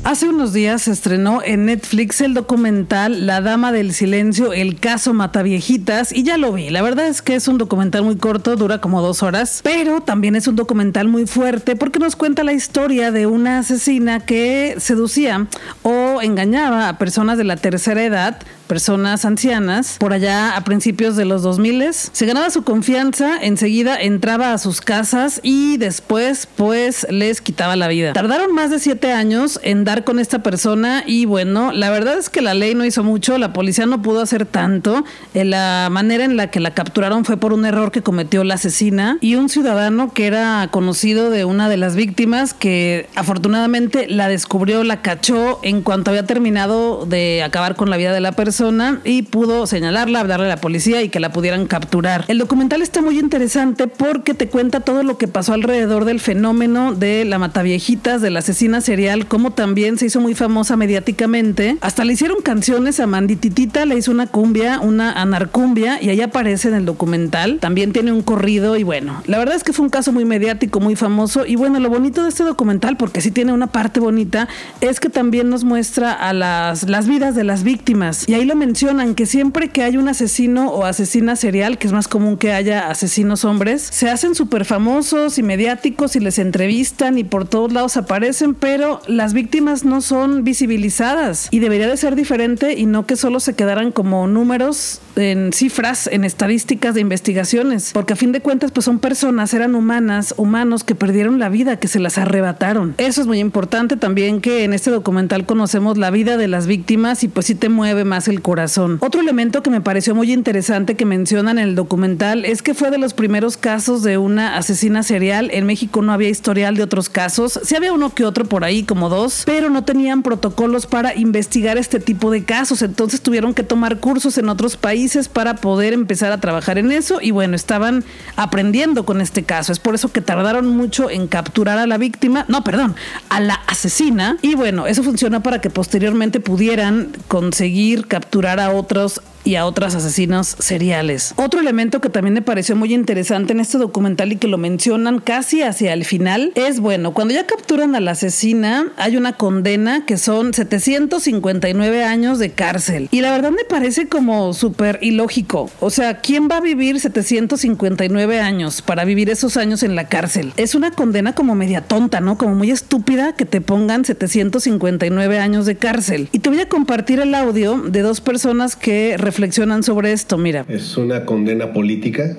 Hace 0.06 0.28
unos 0.28 0.52
días 0.52 0.82
se 0.82 0.92
estrenó 0.92 1.42
en 1.44 1.66
Netflix 1.66 2.20
el 2.20 2.32
documental 2.32 3.26
La 3.26 3.40
Dama 3.40 3.72
del 3.72 3.92
Silencio, 3.92 4.52
el 4.52 4.78
caso 4.78 5.12
Mataviejitas, 5.14 6.12
y 6.12 6.22
ya 6.22 6.36
lo 6.36 6.52
vi. 6.52 6.70
La 6.70 6.80
verdad 6.80 7.08
es 7.08 7.22
que 7.22 7.34
es 7.34 7.48
un 7.48 7.58
documental 7.58 8.04
muy 8.04 8.14
corto, 8.14 8.54
dura 8.54 8.80
como 8.80 9.02
dos 9.02 9.24
horas, 9.24 9.62
pero 9.64 10.02
también 10.02 10.36
es 10.36 10.46
un 10.46 10.54
documental 10.54 11.08
muy 11.08 11.26
fuerte 11.26 11.74
porque 11.74 11.98
nos 11.98 12.14
cuenta 12.14 12.44
la 12.44 12.52
historia 12.52 13.10
de 13.10 13.26
una 13.26 13.58
asesina 13.58 14.20
que 14.20 14.76
seducía 14.78 15.48
o 15.82 16.22
engañaba 16.22 16.88
a 16.88 16.98
personas 16.98 17.36
de 17.36 17.42
la 17.42 17.56
tercera 17.56 18.04
edad 18.04 18.38
personas 18.66 19.24
ancianas 19.24 19.96
por 19.98 20.12
allá 20.12 20.56
a 20.56 20.64
principios 20.64 21.16
de 21.16 21.24
los 21.24 21.42
2000 21.42 21.76
se 21.92 22.26
ganaba 22.26 22.48
su 22.50 22.62
confianza, 22.62 23.38
enseguida 23.42 24.00
entraba 24.00 24.52
a 24.52 24.58
sus 24.58 24.80
casas 24.80 25.40
y 25.42 25.76
después 25.76 26.48
pues 26.56 27.06
les 27.10 27.40
quitaba 27.40 27.76
la 27.76 27.88
vida. 27.88 28.12
Tardaron 28.12 28.54
más 28.54 28.70
de 28.70 28.78
siete 28.78 29.12
años 29.12 29.60
en 29.62 29.84
dar 29.84 30.04
con 30.04 30.18
esta 30.18 30.42
persona 30.42 31.02
y 31.06 31.26
bueno, 31.26 31.72
la 31.72 31.90
verdad 31.90 32.18
es 32.18 32.30
que 32.30 32.40
la 32.40 32.54
ley 32.54 32.74
no 32.74 32.84
hizo 32.84 33.02
mucho, 33.02 33.36
la 33.36 33.52
policía 33.52 33.86
no 33.86 34.00
pudo 34.00 34.22
hacer 34.22 34.46
tanto, 34.46 35.04
eh, 35.34 35.44
la 35.44 35.88
manera 35.90 36.24
en 36.24 36.36
la 36.36 36.50
que 36.50 36.60
la 36.60 36.72
capturaron 36.72 37.24
fue 37.24 37.36
por 37.36 37.52
un 37.52 37.66
error 37.66 37.90
que 37.90 38.02
cometió 38.02 38.44
la 38.44 38.54
asesina 38.54 39.18
y 39.20 39.34
un 39.34 39.48
ciudadano 39.48 40.12
que 40.12 40.26
era 40.26 40.68
conocido 40.70 41.30
de 41.30 41.44
una 41.44 41.68
de 41.68 41.76
las 41.76 41.94
víctimas 41.94 42.54
que 42.54 43.08
afortunadamente 43.16 44.06
la 44.08 44.28
descubrió, 44.28 44.82
la 44.84 45.02
cachó 45.02 45.60
en 45.62 45.82
cuanto 45.82 46.10
había 46.10 46.24
terminado 46.24 47.04
de 47.06 47.42
acabar 47.42 47.76
con 47.76 47.90
la 47.90 47.96
vida 47.96 48.12
de 48.12 48.20
la 48.20 48.32
persona 48.32 48.55
y 49.04 49.22
pudo 49.22 49.66
señalarla, 49.66 50.24
darle 50.24 50.46
a 50.46 50.48
la 50.48 50.56
policía 50.56 51.02
y 51.02 51.10
que 51.10 51.20
la 51.20 51.30
pudieran 51.30 51.66
capturar. 51.66 52.24
El 52.28 52.38
documental 52.38 52.80
está 52.80 53.02
muy 53.02 53.18
interesante 53.18 53.86
porque 53.86 54.32
te 54.32 54.48
cuenta 54.48 54.80
todo 54.80 55.02
lo 55.02 55.18
que 55.18 55.28
pasó 55.28 55.52
alrededor 55.52 56.06
del 56.06 56.20
fenómeno 56.20 56.94
de 56.94 57.26
la 57.26 57.38
mataviejitas, 57.38 58.22
de 58.22 58.30
la 58.30 58.38
asesina 58.38 58.80
serial, 58.80 59.26
como 59.26 59.50
también 59.52 59.98
se 59.98 60.06
hizo 60.06 60.20
muy 60.20 60.34
famosa 60.34 60.76
mediáticamente. 60.76 61.76
Hasta 61.82 62.04
le 62.04 62.14
hicieron 62.14 62.40
canciones 62.40 62.98
a 62.98 63.06
Mandititita, 63.06 63.84
le 63.84 63.96
hizo 63.96 64.10
una 64.10 64.26
cumbia, 64.26 64.80
una 64.80 65.12
anarcumbia 65.12 66.02
y 66.02 66.08
ahí 66.08 66.22
aparece 66.22 66.68
en 66.68 66.74
el 66.74 66.86
documental. 66.86 67.58
También 67.60 67.92
tiene 67.92 68.10
un 68.12 68.22
corrido 68.22 68.76
y 68.76 68.84
bueno, 68.84 69.22
la 69.26 69.38
verdad 69.38 69.54
es 69.54 69.64
que 69.64 69.74
fue 69.74 69.84
un 69.84 69.90
caso 69.90 70.12
muy 70.12 70.24
mediático, 70.24 70.80
muy 70.80 70.96
famoso 70.96 71.44
y 71.44 71.56
bueno, 71.56 71.78
lo 71.78 71.90
bonito 71.90 72.22
de 72.22 72.30
este 72.30 72.42
documental, 72.42 72.96
porque 72.96 73.20
sí 73.20 73.30
tiene 73.30 73.52
una 73.52 73.66
parte 73.66 74.00
bonita, 74.00 74.48
es 74.80 74.98
que 74.98 75.10
también 75.10 75.50
nos 75.50 75.64
muestra 75.64 76.12
a 76.12 76.32
las, 76.32 76.88
las 76.88 77.06
vidas 77.06 77.34
de 77.34 77.44
las 77.44 77.62
víctimas 77.62 78.26
y 78.26 78.34
ahí 78.34 78.45
lo 78.46 78.56
mencionan 78.56 79.14
que 79.14 79.26
siempre 79.26 79.68
que 79.68 79.82
hay 79.82 79.96
un 79.96 80.08
asesino 80.08 80.70
o 80.70 80.84
asesina 80.84 81.36
serial, 81.36 81.78
que 81.78 81.86
es 81.86 81.92
más 81.92 82.08
común 82.08 82.36
que 82.36 82.52
haya 82.52 82.88
asesinos 82.88 83.44
hombres, 83.44 83.82
se 83.82 84.08
hacen 84.08 84.34
súper 84.34 84.64
famosos 84.64 85.38
y 85.38 85.42
mediáticos 85.42 86.16
y 86.16 86.20
les 86.20 86.38
entrevistan 86.38 87.18
y 87.18 87.24
por 87.24 87.46
todos 87.46 87.72
lados 87.72 87.96
aparecen, 87.96 88.54
pero 88.54 89.00
las 89.06 89.32
víctimas 89.32 89.84
no 89.84 90.00
son 90.00 90.44
visibilizadas 90.44 91.48
y 91.50 91.58
debería 91.58 91.88
de 91.88 91.96
ser 91.96 92.16
diferente 92.16 92.74
y 92.74 92.86
no 92.86 93.06
que 93.06 93.16
solo 93.16 93.40
se 93.40 93.54
quedaran 93.54 93.92
como 93.92 94.26
números 94.26 95.00
en 95.16 95.52
cifras, 95.52 96.08
en 96.12 96.24
estadísticas 96.24 96.94
de 96.94 97.00
investigaciones, 97.00 97.90
porque 97.92 98.12
a 98.12 98.16
fin 98.16 98.32
de 98.32 98.40
cuentas 98.40 98.70
pues 98.70 98.84
son 98.84 98.98
personas, 98.98 99.54
eran 99.54 99.74
humanas, 99.74 100.34
humanos 100.36 100.84
que 100.84 100.94
perdieron 100.94 101.38
la 101.38 101.48
vida, 101.48 101.78
que 101.78 101.88
se 101.88 101.98
las 101.98 102.18
arrebataron. 102.18 102.94
Eso 102.98 103.20
es 103.20 103.26
muy 103.26 103.40
importante 103.40 103.96
también 103.96 104.40
que 104.40 104.64
en 104.64 104.72
este 104.72 104.90
documental 104.90 105.46
conocemos 105.46 105.98
la 105.98 106.10
vida 106.10 106.36
de 106.36 106.48
las 106.48 106.66
víctimas 106.66 107.24
y 107.24 107.28
pues 107.28 107.46
sí 107.46 107.54
te 107.54 107.68
mueve 107.68 108.04
más 108.04 108.28
el 108.28 108.35
corazón. 108.42 108.98
Otro 109.00 109.20
elemento 109.20 109.62
que 109.62 109.70
me 109.70 109.80
pareció 109.80 110.14
muy 110.14 110.32
interesante 110.32 110.94
que 110.94 111.04
mencionan 111.04 111.58
en 111.58 111.68
el 111.68 111.74
documental 111.74 112.44
es 112.44 112.62
que 112.62 112.74
fue 112.74 112.90
de 112.90 112.98
los 112.98 113.14
primeros 113.14 113.56
casos 113.56 114.02
de 114.02 114.18
una 114.18 114.56
asesina 114.56 115.02
serial. 115.02 115.50
En 115.52 115.66
México 115.66 116.02
no 116.02 116.12
había 116.12 116.28
historial 116.28 116.76
de 116.76 116.82
otros 116.82 117.08
casos. 117.08 117.60
Sí 117.64 117.74
había 117.76 117.92
uno 117.92 118.14
que 118.14 118.24
otro 118.24 118.44
por 118.44 118.64
ahí, 118.64 118.82
como 118.82 119.08
dos, 119.08 119.42
pero 119.46 119.70
no 119.70 119.84
tenían 119.84 120.22
protocolos 120.22 120.86
para 120.86 121.14
investigar 121.14 121.78
este 121.78 122.00
tipo 122.00 122.30
de 122.30 122.44
casos. 122.44 122.82
Entonces 122.82 123.20
tuvieron 123.20 123.54
que 123.54 123.62
tomar 123.62 123.98
cursos 123.98 124.38
en 124.38 124.48
otros 124.48 124.76
países 124.76 125.28
para 125.28 125.56
poder 125.56 125.92
empezar 125.92 126.32
a 126.32 126.40
trabajar 126.40 126.78
en 126.78 126.92
eso. 126.92 127.18
Y 127.20 127.30
bueno, 127.30 127.56
estaban 127.56 128.04
aprendiendo 128.36 129.04
con 129.04 129.20
este 129.20 129.42
caso. 129.42 129.72
Es 129.72 129.78
por 129.78 129.94
eso 129.94 130.12
que 130.12 130.20
tardaron 130.20 130.68
mucho 130.76 131.10
en 131.10 131.26
capturar 131.26 131.78
a 131.78 131.86
la 131.86 131.98
víctima. 131.98 132.44
No, 132.48 132.64
perdón, 132.64 132.94
a 133.28 133.40
la 133.40 133.54
asesina. 133.66 134.36
Y 134.42 134.54
bueno, 134.54 134.86
eso 134.86 135.02
funciona 135.02 135.42
para 135.42 135.60
que 135.60 135.70
posteriormente 135.70 136.40
pudieran 136.40 137.12
conseguir 137.28 138.06
capturar 138.06 138.25
capturar 138.26 138.58
a 138.58 138.70
otros 138.70 139.20
y 139.46 139.54
a 139.54 139.64
otros 139.64 139.94
asesinos 139.94 140.56
seriales. 140.58 141.32
Otro 141.36 141.60
elemento 141.60 142.00
que 142.00 142.10
también 142.10 142.34
me 142.34 142.42
pareció 142.42 142.74
muy 142.74 142.92
interesante 142.92 143.52
en 143.52 143.60
este 143.60 143.78
documental 143.78 144.32
y 144.32 144.36
que 144.36 144.48
lo 144.48 144.58
mencionan 144.58 145.20
casi 145.20 145.62
hacia 145.62 145.92
el 145.92 146.04
final 146.04 146.52
es, 146.56 146.80
bueno, 146.80 147.14
cuando 147.14 147.32
ya 147.32 147.46
capturan 147.46 147.94
a 147.94 148.00
la 148.00 148.10
asesina, 148.10 148.92
hay 148.96 149.16
una 149.16 149.34
condena 149.34 150.04
que 150.04 150.18
son 150.18 150.52
759 150.52 152.04
años 152.04 152.38
de 152.40 152.50
cárcel. 152.50 153.08
Y 153.12 153.20
la 153.20 153.30
verdad 153.30 153.52
me 153.52 153.64
parece 153.64 154.08
como 154.08 154.52
súper 154.52 154.98
ilógico. 155.00 155.70
O 155.78 155.90
sea, 155.90 156.20
¿quién 156.20 156.48
va 156.50 156.56
a 156.56 156.60
vivir 156.60 156.98
759 156.98 158.40
años 158.40 158.82
para 158.82 159.04
vivir 159.04 159.30
esos 159.30 159.56
años 159.56 159.84
en 159.84 159.94
la 159.94 160.08
cárcel? 160.08 160.52
Es 160.56 160.74
una 160.74 160.90
condena 160.90 161.34
como 161.34 161.54
media 161.54 161.82
tonta, 161.82 162.20
¿no? 162.20 162.36
Como 162.36 162.56
muy 162.56 162.72
estúpida 162.72 163.34
que 163.34 163.44
te 163.44 163.60
pongan 163.60 164.04
759 164.04 165.38
años 165.38 165.66
de 165.66 165.76
cárcel. 165.76 166.28
Y 166.32 166.40
te 166.40 166.50
voy 166.50 166.58
a 166.60 166.68
compartir 166.68 167.20
el 167.20 167.34
audio 167.34 167.78
de 167.78 168.02
dos 168.02 168.20
personas 168.20 168.74
que 168.74 169.16
reflexionan 169.36 169.82
sobre 169.82 170.12
esto? 170.12 170.38
Mira. 170.38 170.64
Es 170.66 170.96
una 170.96 171.26
condena 171.26 171.74
política, 171.74 172.38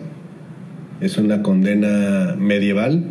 es 1.00 1.20
una 1.20 1.44
condena 1.44 2.36
medieval, 2.40 3.04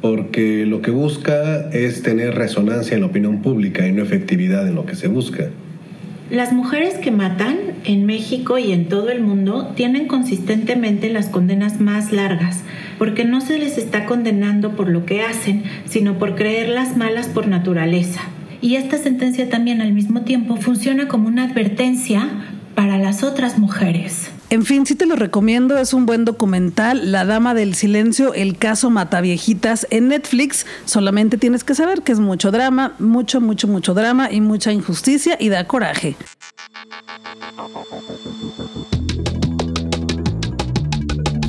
porque 0.00 0.64
lo 0.64 0.80
que 0.80 0.90
busca 0.90 1.68
es 1.72 2.02
tener 2.02 2.36
resonancia 2.36 2.94
en 2.94 3.02
la 3.02 3.08
opinión 3.08 3.42
pública 3.42 3.86
y 3.86 3.92
no 3.92 4.02
efectividad 4.02 4.66
en 4.66 4.76
lo 4.76 4.86
que 4.86 4.94
se 4.94 5.08
busca. 5.08 5.50
Las 6.30 6.54
mujeres 6.54 6.94
que 6.94 7.10
matan 7.10 7.58
en 7.84 8.06
México 8.06 8.56
y 8.56 8.72
en 8.72 8.88
todo 8.88 9.10
el 9.10 9.20
mundo 9.20 9.72
tienen 9.76 10.06
consistentemente 10.06 11.10
las 11.10 11.26
condenas 11.26 11.82
más 11.82 12.12
largas, 12.12 12.62
porque 12.96 13.26
no 13.26 13.42
se 13.42 13.58
les 13.58 13.76
está 13.76 14.06
condenando 14.06 14.74
por 14.74 14.88
lo 14.88 15.04
que 15.04 15.20
hacen, 15.20 15.64
sino 15.84 16.18
por 16.18 16.34
creerlas 16.34 16.96
malas 16.96 17.28
por 17.28 17.46
naturaleza. 17.46 18.22
Y 18.60 18.74
esta 18.74 18.98
sentencia 18.98 19.48
también 19.48 19.80
al 19.80 19.92
mismo 19.92 20.22
tiempo 20.22 20.56
funciona 20.56 21.06
como 21.06 21.28
una 21.28 21.44
advertencia 21.44 22.28
para 22.78 22.96
las 22.96 23.24
otras 23.24 23.58
mujeres. 23.58 24.30
En 24.50 24.64
fin, 24.64 24.86
sí 24.86 24.94
te 24.94 25.04
lo 25.04 25.16
recomiendo, 25.16 25.78
es 25.78 25.92
un 25.92 26.06
buen 26.06 26.24
documental, 26.24 27.10
La 27.10 27.24
Dama 27.24 27.52
del 27.52 27.74
Silencio, 27.74 28.34
el 28.34 28.56
caso 28.56 28.88
Mataviejitas 28.88 29.84
en 29.90 30.06
Netflix. 30.06 30.64
Solamente 30.84 31.38
tienes 31.38 31.64
que 31.64 31.74
saber 31.74 32.02
que 32.02 32.12
es 32.12 32.20
mucho 32.20 32.52
drama, 32.52 32.94
mucho, 33.00 33.40
mucho, 33.40 33.66
mucho 33.66 33.94
drama 33.94 34.30
y 34.30 34.40
mucha 34.40 34.70
injusticia 34.70 35.36
y 35.40 35.48
da 35.48 35.66
coraje. 35.66 36.14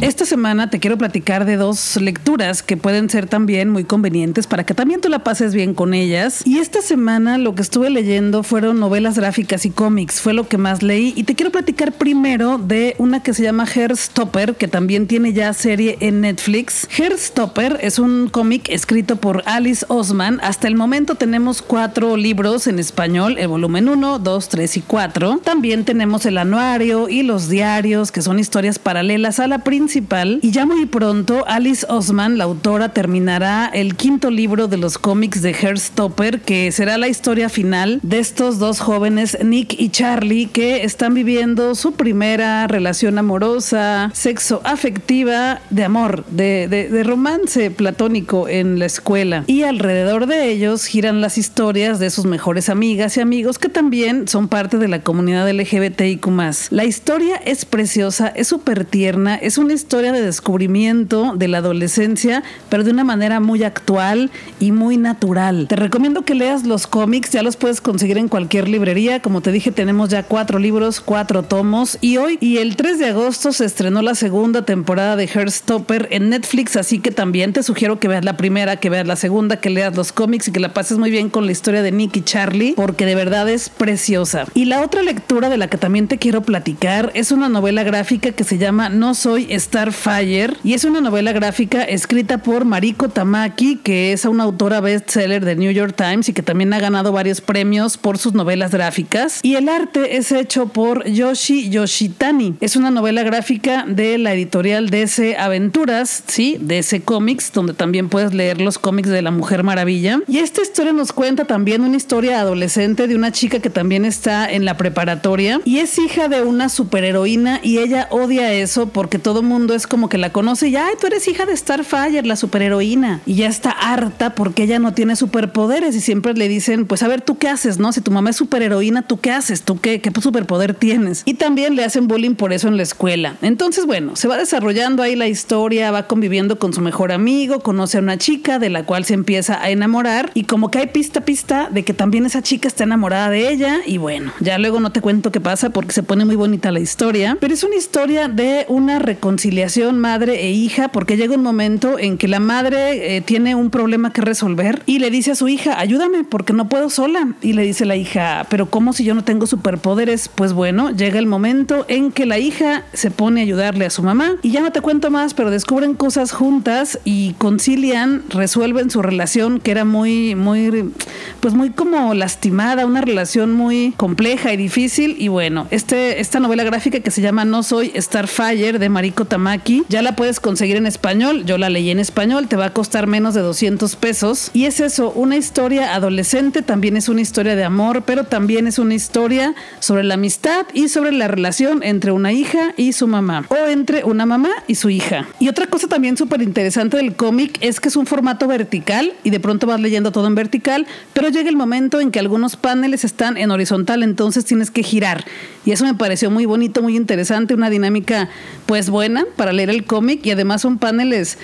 Esta 0.02 0.26
semana 0.26 0.70
te 0.70 0.80
quiero 0.80 0.98
platicar 0.98 1.44
de 1.44 1.58
dos 1.58 1.98
lecturas 1.98 2.64
que 2.64 2.78
pueden 2.78 3.10
ser 3.10 3.28
también 3.28 3.70
muy 3.70 3.84
convenientes 3.84 4.48
para 4.48 4.66
que 4.66 4.74
también 4.74 5.02
tú 5.02 5.10
la 5.10 5.26
pases 5.26 5.54
bien 5.54 5.74
con 5.74 5.94
ellas. 5.94 6.42
Y 6.46 6.60
esta 6.60 6.82
semana 6.82 7.38
lo 7.38 7.54
que 7.54 7.62
estuve 7.62 7.90
leyendo 7.90 8.44
fueron 8.44 8.80
novelas 8.80 9.18
gráficas 9.18 9.66
y 9.66 9.72
cómics, 9.72 10.22
fue 10.22 10.34
lo 10.34 10.48
que 10.48 10.58
más 10.58 10.84
leí. 10.84 11.12
Y 11.18 11.26
te 11.26 11.36
quiero 11.36 11.52
platicar 11.52 11.92
primero 11.92 12.58
de 12.58 12.96
una 12.98 13.22
que 13.22 13.34
se 13.34 13.44
llama 13.44 13.66
Stopper, 13.68 14.56
que 14.56 14.70
también 14.70 15.06
tiene 15.06 15.34
ya 15.34 15.54
serie 15.54 15.98
en 16.00 16.22
Netflix. 16.22 16.88
Stopper 17.18 17.78
es 17.82 18.00
un 18.00 18.30
cómic 18.30 18.70
escrito 18.70 19.18
por 19.18 19.44
Alice 19.48 19.86
Osman. 19.90 20.40
Hasta 20.42 20.70
el 20.70 20.76
momento 20.76 21.16
tenemos 21.16 21.62
cuatro 21.62 22.16
libros 22.16 22.68
en 22.68 22.80
español, 22.80 23.36
el 23.38 23.50
volumen 23.50 23.90
1, 23.90 24.20
2, 24.20 24.50
3 24.50 24.78
y 24.78 24.82
4. 24.82 25.42
También 25.44 25.84
tenemos 25.84 26.26
el 26.26 26.38
anuario 26.38 27.10
y 27.10 27.24
los 27.24 27.50
diarios, 27.50 28.14
que 28.14 28.22
son 28.22 28.40
historias 28.40 28.80
paralelas 28.80 29.42
a 29.42 29.48
la 29.48 29.60
princesa 29.60 29.89
principal 29.90 30.38
y 30.44 30.52
ya 30.52 30.68
muy 30.68 30.86
pronto 30.86 31.46
Alice 31.48 31.84
Osman, 31.90 32.38
la 32.38 32.44
autora, 32.44 32.90
terminará 32.90 33.72
el 33.74 33.96
quinto 33.96 34.30
libro 34.30 34.68
de 34.68 34.78
los 34.78 35.00
cómics 35.00 35.42
de 35.42 35.52
Heartstopper, 35.52 36.42
que 36.42 36.72
será 36.72 37.00
la 37.00 37.08
historia 37.08 37.50
final 37.50 38.00
de 38.04 38.20
estos 38.20 38.60
dos 38.60 38.82
jóvenes, 38.82 39.36
Nick 39.44 39.74
y 39.80 39.90
Charlie, 39.90 40.46
que 40.46 40.84
están 40.84 41.16
viviendo 41.16 41.74
su 41.74 41.94
primera 41.94 42.68
relación 42.68 43.18
amorosa, 43.18 44.12
sexo 44.14 44.62
afectiva, 44.64 45.60
de 45.72 45.86
amor, 45.86 46.24
de, 46.26 46.68
de 46.68 47.04
romance 47.04 47.72
platónico 47.72 48.48
en 48.48 48.78
la 48.78 48.86
escuela. 48.86 49.44
Y 49.48 49.64
alrededor 49.64 50.28
de 50.28 50.52
ellos 50.52 50.86
giran 50.86 51.20
las 51.20 51.40
historias 51.40 51.98
de 51.98 52.12
sus 52.12 52.26
mejores 52.26 52.70
amigas 52.70 53.18
y 53.18 53.22
amigos 53.22 53.58
que 53.58 53.70
también 53.70 54.28
son 54.28 54.50
parte 54.50 54.78
de 54.78 54.88
la 54.88 55.02
comunidad 55.02 55.50
LGBTIQ. 55.50 56.28
La 56.70 56.86
historia 56.86 57.38
es 57.38 57.66
preciosa, 57.66 58.28
es 58.28 58.48
súper 58.48 58.86
tierna, 58.86 59.36
es 59.36 59.58
una 59.58 59.79
historia 59.80 60.12
de 60.12 60.22
descubrimiento 60.22 61.34
de 61.36 61.48
la 61.48 61.60
adolescencia, 61.60 62.44
pero 62.70 62.84
de 62.84 62.92
una 62.92 63.06
manera 63.06 63.40
muy 63.40 63.64
actual 63.64 64.30
y 64.60 64.74
muy 64.74 64.98
natural. 64.98 65.68
Te 65.70 65.78
recomiendo 65.78 66.24
que 66.24 66.36
leas 66.36 66.66
los 66.66 66.86
cómics, 66.86 67.32
ya 67.32 67.44
los 67.44 67.56
puedes 67.56 67.80
conseguir 67.80 68.18
en 68.18 68.28
cualquier 68.28 68.68
librería. 68.68 69.22
Como 69.22 69.40
te 69.42 69.54
dije, 69.54 69.72
tenemos 69.72 70.10
ya 70.10 70.24
cuatro 70.24 70.60
libros, 70.60 71.00
cuatro 71.00 71.44
tomos. 71.44 71.98
Y 72.02 72.18
hoy 72.18 72.38
y 72.42 72.58
el 72.58 72.76
3 72.76 73.00
de 73.00 73.06
agosto 73.08 73.54
se 73.54 73.66
estrenó 73.66 74.02
la 74.02 74.16
segunda 74.16 74.66
temporada 74.66 75.16
de 75.16 75.28
Heartstopper 75.28 76.10
en 76.12 76.30
Netflix, 76.30 76.76
así 76.76 77.00
que 77.00 77.12
también 77.12 77.54
te 77.54 77.64
sugiero 77.64 78.00
que 78.00 78.10
veas 78.10 78.26
la 78.26 78.36
primera, 78.36 78.76
que 78.78 78.90
veas 78.90 79.08
la 79.08 79.16
segunda, 79.16 79.62
que 79.62 79.70
leas 79.70 79.96
los 79.96 80.12
cómics 80.12 80.50
y 80.50 80.52
que 80.52 80.60
la 80.60 80.74
pases 80.74 80.98
muy 80.98 81.10
bien 81.10 81.30
con 81.30 81.46
la 81.46 81.54
historia 81.54 81.82
de 81.82 81.92
Nick 81.94 82.18
y 82.18 82.22
Charlie, 82.22 82.74
porque 82.76 83.06
de 83.06 83.16
verdad 83.16 83.48
es 83.48 83.70
preciosa. 83.70 84.46
Y 84.54 84.66
la 84.66 84.82
otra 84.82 85.02
lectura 85.02 85.50
de 85.50 85.58
la 85.58 85.70
que 85.70 85.78
también 85.78 86.08
te 86.08 86.18
quiero 86.18 86.42
platicar 86.42 87.12
es 87.14 87.32
una 87.32 87.48
novela 87.48 87.84
gráfica 87.84 88.32
que 88.32 88.44
se 88.44 88.58
llama 88.58 88.90
No 88.90 89.14
Soy 89.14 89.48
Starfire 89.70 90.56
y 90.64 90.74
es 90.74 90.84
una 90.84 91.00
novela 91.00 91.32
gráfica 91.32 91.84
escrita 91.84 92.40
por 92.40 92.66
Mariko 92.66 93.10
Tamaki, 93.10 93.76
que 93.76 94.12
es 94.12 94.26
una 94.26 94.46
autora 94.46 94.82
bestseller 94.82 95.46
del 95.46 95.60
New 95.60 95.72
York 95.72 95.94
Times 95.96 96.28
y 96.28 96.34
que 96.34 96.42
también 96.42 96.74
ha 96.74 96.80
ganado 96.80 97.12
varios 97.12 97.40
premios 97.40 97.96
por 97.96 98.18
sus 98.18 98.34
novelas 98.34 98.72
gráficas. 98.72 99.40
Y 99.44 99.56
el 99.56 99.70
arte 99.70 100.18
es 100.18 100.32
hecho 100.32 100.70
por 100.70 101.08
Yoshi 101.08 101.70
Yoshitani. 101.70 102.56
Es 102.62 102.76
una 102.76 102.90
novela 102.90 103.22
gráfica 103.22 103.86
de 103.88 104.18
la 104.18 104.34
editorial 104.34 104.90
DC 104.90 105.38
Aventuras, 105.38 106.24
sí, 106.26 106.58
DC 106.60 107.02
Comics, 107.02 107.54
donde 107.54 107.76
también 107.76 108.10
puedes 108.10 108.34
leer 108.34 108.60
los 108.60 108.80
cómics 108.80 109.10
de 109.10 109.22
la 109.22 109.30
Mujer 109.30 109.64
Maravilla. 109.64 110.20
Y 110.28 110.40
esta 110.40 110.64
historia 110.64 110.94
nos 110.94 111.14
cuenta 111.14 111.46
también 111.46 111.84
una 111.84 111.96
historia 111.96 112.40
adolescente 112.40 113.08
de 113.08 113.16
una 113.16 113.32
chica 113.32 113.60
que 113.60 113.70
también 113.70 114.04
está 114.04 114.52
en 114.52 114.66
la 114.66 114.78
preparatoria 114.78 115.62
y 115.64 115.78
es 115.78 116.00
hija 116.00 116.28
de 116.28 116.42
una 116.42 116.70
superheroína 116.70 117.60
y 117.62 117.78
ella 117.78 118.08
odia 118.10 118.52
eso 118.54 118.90
porque 118.90 119.20
todo 119.20 119.42
el 119.42 119.46
mundo 119.60 119.76
es 119.76 119.88
como 119.88 120.08
que 120.08 120.18
la 120.18 120.32
conoce 120.32 120.70
y, 120.70 120.76
ay, 120.76 120.94
tú 121.00 121.08
eres 121.08 121.28
hija 121.28 121.46
de 121.46 121.56
Starfire, 121.56 122.24
la 122.24 122.36
superheroína. 122.36 123.22
Y 123.26 123.36
ya 123.36 123.48
está 123.48 123.72
harta 123.72 124.34
porque 124.36 124.64
ella 124.64 124.80
no 124.80 124.94
tiene 124.94 125.16
superpoderes 125.16 125.96
y 125.96 126.02
siempre 126.02 126.34
le 126.34 126.48
dicen, 126.48 126.86
pues 126.86 127.04
a 127.04 127.08
ver, 127.08 127.22
¿tú 127.22 127.38
qué 127.38 127.50
haces, 127.50 127.78
no? 127.78 127.92
Si 127.92 128.02
tu 128.02 128.12
mamá 128.12 128.30
es 128.30 128.38
superheroína, 128.38 129.02
¿tú 129.02 129.20
qué 129.20 129.32
haces? 129.32 129.64
¿Tú 129.64 129.80
qué, 129.80 130.00
qué 130.00 130.12
superpoder 130.22 130.74
tienes? 130.74 131.24
Y 131.26 131.34
también 131.34 131.76
le 131.76 131.84
hacen 131.84 132.08
bullying 132.08 132.36
por 132.36 132.54
eso 132.54 132.68
en 132.68 132.78
la 132.78 132.84
escuela. 132.84 133.36
Entonces, 133.42 133.86
bueno, 133.86 134.16
se 134.16 134.28
va 134.28 134.38
desarrollando 134.38 135.04
ahí 135.04 135.16
la 135.16 135.28
historia, 135.28 135.92
va 135.92 136.08
conviviendo 136.08 136.58
con 136.58 136.74
su 136.74 136.82
mejor 136.82 137.12
amigo, 137.12 137.60
conoce 137.60 137.98
a 137.98 138.02
una 138.02 138.18
chica 138.18 138.60
de 138.60 138.70
la 138.70 138.84
cual 138.84 139.04
se 139.04 139.14
empieza 139.14 139.62
a 139.62 139.70
enamorar 139.70 140.32
y 140.34 140.46
como 140.46 140.72
que 140.72 140.80
hay 140.80 140.88
pista 140.88 141.22
pista 141.22 141.70
de 141.70 141.84
que 141.84 141.94
también 141.94 142.26
esa 142.26 142.42
chica 142.42 142.68
está 142.68 142.86
enamorada 142.86 143.30
de 143.30 143.50
ella 143.50 143.80
y 143.86 143.98
bueno, 143.98 144.32
ya 144.40 144.58
luego 144.58 144.80
no 144.80 144.92
te 144.92 145.02
cuento 145.02 145.32
qué 145.32 145.42
pasa 145.42 145.70
porque 145.72 145.92
se 145.92 146.04
pone 146.04 146.24
muy 146.24 146.38
bonita 146.38 146.72
la 146.72 146.80
historia, 146.80 147.38
pero 147.42 147.54
es 147.54 147.64
una 147.64 147.76
historia 147.76 148.28
de 148.30 148.66
una 148.70 149.00
reconciliación 149.00 149.49
madre 149.94 150.46
e 150.46 150.52
hija, 150.52 150.90
porque 150.90 151.18
llega 151.18 151.36
un 151.36 151.44
momento 151.44 152.00
en 152.00 152.18
que 152.18 152.28
la 152.28 152.40
madre 152.40 153.16
eh, 153.16 153.22
tiene 153.22 153.56
un 153.56 153.70
problema 153.70 154.12
que 154.12 154.22
resolver 154.22 154.82
y 154.86 155.00
le 155.00 155.10
dice 155.10 155.32
a 155.32 155.36
su 155.36 155.48
hija, 155.48 155.80
ayúdame 155.80 156.24
porque 156.24 156.54
no 156.54 156.70
puedo 156.70 156.90
sola. 156.90 157.34
Y 157.42 157.54
le 157.54 157.64
dice 157.64 157.86
la 157.86 157.96
hija, 157.96 158.46
pero 158.50 158.70
¿cómo 158.70 158.94
si 158.94 159.04
yo 159.04 159.14
no 159.14 159.24
tengo 159.24 159.48
superpoderes? 159.48 160.30
Pues 160.30 160.54
bueno, 160.54 160.92
llega 160.92 161.20
el 161.20 161.26
momento 161.26 161.86
en 161.88 162.12
que 162.12 162.26
la 162.26 162.38
hija 162.38 162.84
se 162.94 163.12
pone 163.12 163.42
a 163.42 163.44
ayudarle 163.44 163.86
a 163.86 163.90
su 163.90 164.04
mamá 164.04 164.36
y 164.42 164.52
ya 164.52 164.62
no 164.62 164.72
te 164.72 164.82
cuento 164.82 165.10
más, 165.12 165.34
pero 165.34 165.52
descubren 165.52 165.94
cosas 165.94 166.32
juntas 166.32 167.00
y 167.04 167.34
concilian, 167.34 168.24
resuelven 168.30 168.90
su 168.90 169.02
relación 169.02 169.60
que 169.60 169.72
era 169.72 169.86
muy, 169.86 170.36
muy, 170.36 170.92
pues 171.40 171.54
muy 171.54 171.70
como 171.70 172.14
lastimada, 172.14 172.86
una 172.86 173.02
relación 173.02 173.54
muy 173.54 173.94
compleja 173.98 174.54
y 174.54 174.58
difícil 174.58 175.16
y 175.20 175.28
bueno, 175.28 175.68
este, 175.72 176.20
esta 176.22 176.40
novela 176.40 176.64
gráfica 176.64 177.00
que 177.00 177.12
se 177.12 177.22
llama 177.22 177.46
No 177.46 177.64
Soy 177.64 177.92
Starfire 177.96 178.80
de 178.80 178.90
Mariko 178.90 179.26
Tamaki. 179.40 179.86
Ya 179.88 180.02
la 180.02 180.18
puedes 180.18 180.42
conseguir 180.42 180.76
en 180.76 180.86
español. 180.86 181.46
Yo 181.46 181.58
la 181.58 181.70
leí 181.70 181.90
en 181.92 182.00
español. 182.00 182.50
Te 182.50 182.58
va 182.58 182.66
a 182.66 182.74
costar 182.74 183.08
menos 183.08 183.34
de 183.34 183.42
200 183.42 183.96
pesos. 183.96 184.52
Y 184.54 184.66
es 184.66 184.82
eso, 184.82 185.12
una 185.12 185.38
historia 185.38 185.96
adolescente. 185.96 186.62
También 186.62 186.98
es 186.98 187.08
una 187.08 187.22
historia 187.22 187.56
de 187.56 187.64
amor, 187.64 188.04
pero 188.06 188.26
también 188.26 188.68
es 188.68 188.80
una 188.80 188.96
historia 188.96 189.56
sobre 189.80 190.04
la 190.04 190.16
amistad 190.16 190.66
y 190.74 190.90
sobre 190.90 191.14
la 191.14 191.30
relación 191.30 191.84
entre 191.84 192.12
una 192.12 192.34
hija 192.34 192.74
y 192.76 192.92
su 192.92 193.08
mamá. 193.08 193.46
O 193.48 193.68
entre 193.68 194.04
una 194.04 194.26
mamá 194.26 194.50
y 194.68 194.76
su 194.76 194.90
hija. 194.90 195.26
Y 195.40 195.48
otra 195.48 195.68
cosa 195.68 195.88
también 195.88 196.18
súper 196.18 196.42
interesante 196.42 196.98
del 196.98 197.16
cómic 197.16 197.58
es 197.62 197.80
que 197.80 197.88
es 197.88 197.96
un 197.96 198.08
formato 198.08 198.46
vertical 198.46 199.14
y 199.24 199.30
de 199.30 199.40
pronto 199.40 199.68
vas 199.68 199.80
leyendo 199.80 200.12
todo 200.12 200.28
en 200.28 200.36
vertical, 200.36 200.86
pero 201.14 201.30
llega 201.30 201.50
el 201.50 201.56
momento 201.56 202.02
en 202.02 202.12
que 202.12 202.20
algunos 202.20 202.58
paneles 202.58 203.06
están 203.06 203.38
en 203.38 203.52
horizontal, 203.52 204.04
entonces 204.04 204.44
tienes 204.44 204.70
que 204.70 204.84
girar. 204.84 205.24
Y 205.66 205.72
eso 205.72 205.86
me 205.86 205.94
pareció 205.94 206.30
muy 206.30 206.46
bonito, 206.46 206.82
muy 206.82 206.98
interesante, 206.98 207.54
una 207.54 207.70
dinámica 207.70 208.30
pues 208.66 208.90
buena 208.90 209.19
para 209.36 209.54
leer 209.54 209.70
el 209.70 209.86
cómic 209.86 210.26
y 210.26 210.32
además 210.32 210.62
son 210.62 210.78
paneles 210.78 211.38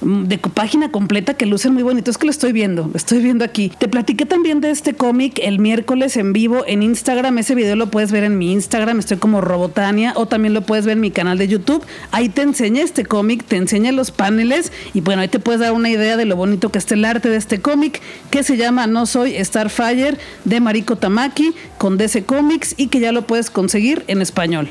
mm, 0.00 0.24
de 0.24 0.38
página 0.38 0.90
completa 0.90 1.34
que 1.34 1.46
lucen 1.46 1.74
muy 1.74 1.82
bonito. 1.82 2.10
Es 2.10 2.18
que 2.18 2.26
lo 2.26 2.30
estoy 2.30 2.52
viendo, 2.52 2.88
lo 2.88 2.96
estoy 2.96 3.20
viendo 3.22 3.44
aquí. 3.44 3.72
Te 3.78 3.88
platiqué 3.88 4.26
también 4.26 4.60
de 4.60 4.70
este 4.70 4.94
cómic 4.94 5.38
el 5.42 5.58
miércoles 5.58 6.16
en 6.16 6.32
vivo 6.32 6.64
en 6.66 6.82
Instagram. 6.82 7.38
Ese 7.38 7.54
video 7.54 7.76
lo 7.76 7.90
puedes 7.90 8.12
ver 8.12 8.24
en 8.24 8.38
mi 8.38 8.52
Instagram, 8.52 8.98
estoy 8.98 9.18
como 9.18 9.40
Robotania, 9.40 10.12
o 10.16 10.26
también 10.26 10.54
lo 10.54 10.62
puedes 10.62 10.86
ver 10.86 10.94
en 10.94 11.00
mi 11.00 11.10
canal 11.10 11.38
de 11.38 11.48
YouTube. 11.48 11.84
Ahí 12.10 12.28
te 12.28 12.42
enseña 12.42 12.82
este 12.82 13.04
cómic, 13.04 13.44
te 13.44 13.56
enseña 13.56 13.92
los 13.92 14.10
paneles 14.10 14.72
y 14.94 15.00
bueno, 15.00 15.22
ahí 15.22 15.28
te 15.28 15.38
puedes 15.38 15.60
dar 15.60 15.72
una 15.72 15.90
idea 15.90 16.16
de 16.16 16.24
lo 16.24 16.36
bonito 16.36 16.70
que 16.70 16.78
está 16.78 16.94
el 16.94 17.04
arte 17.04 17.28
de 17.28 17.36
este 17.36 17.60
cómic 17.60 18.00
que 18.30 18.42
se 18.42 18.56
llama 18.56 18.86
No 18.86 19.06
Soy 19.06 19.42
Starfire 19.44 20.18
de 20.44 20.60
Mariko 20.60 20.96
Tamaki 20.96 21.52
con 21.78 21.98
DC 21.98 22.24
Comics 22.24 22.74
y 22.76 22.88
que 22.88 23.00
ya 23.00 23.12
lo 23.12 23.26
puedes 23.26 23.50
conseguir 23.50 24.04
en 24.06 24.22
español. 24.22 24.70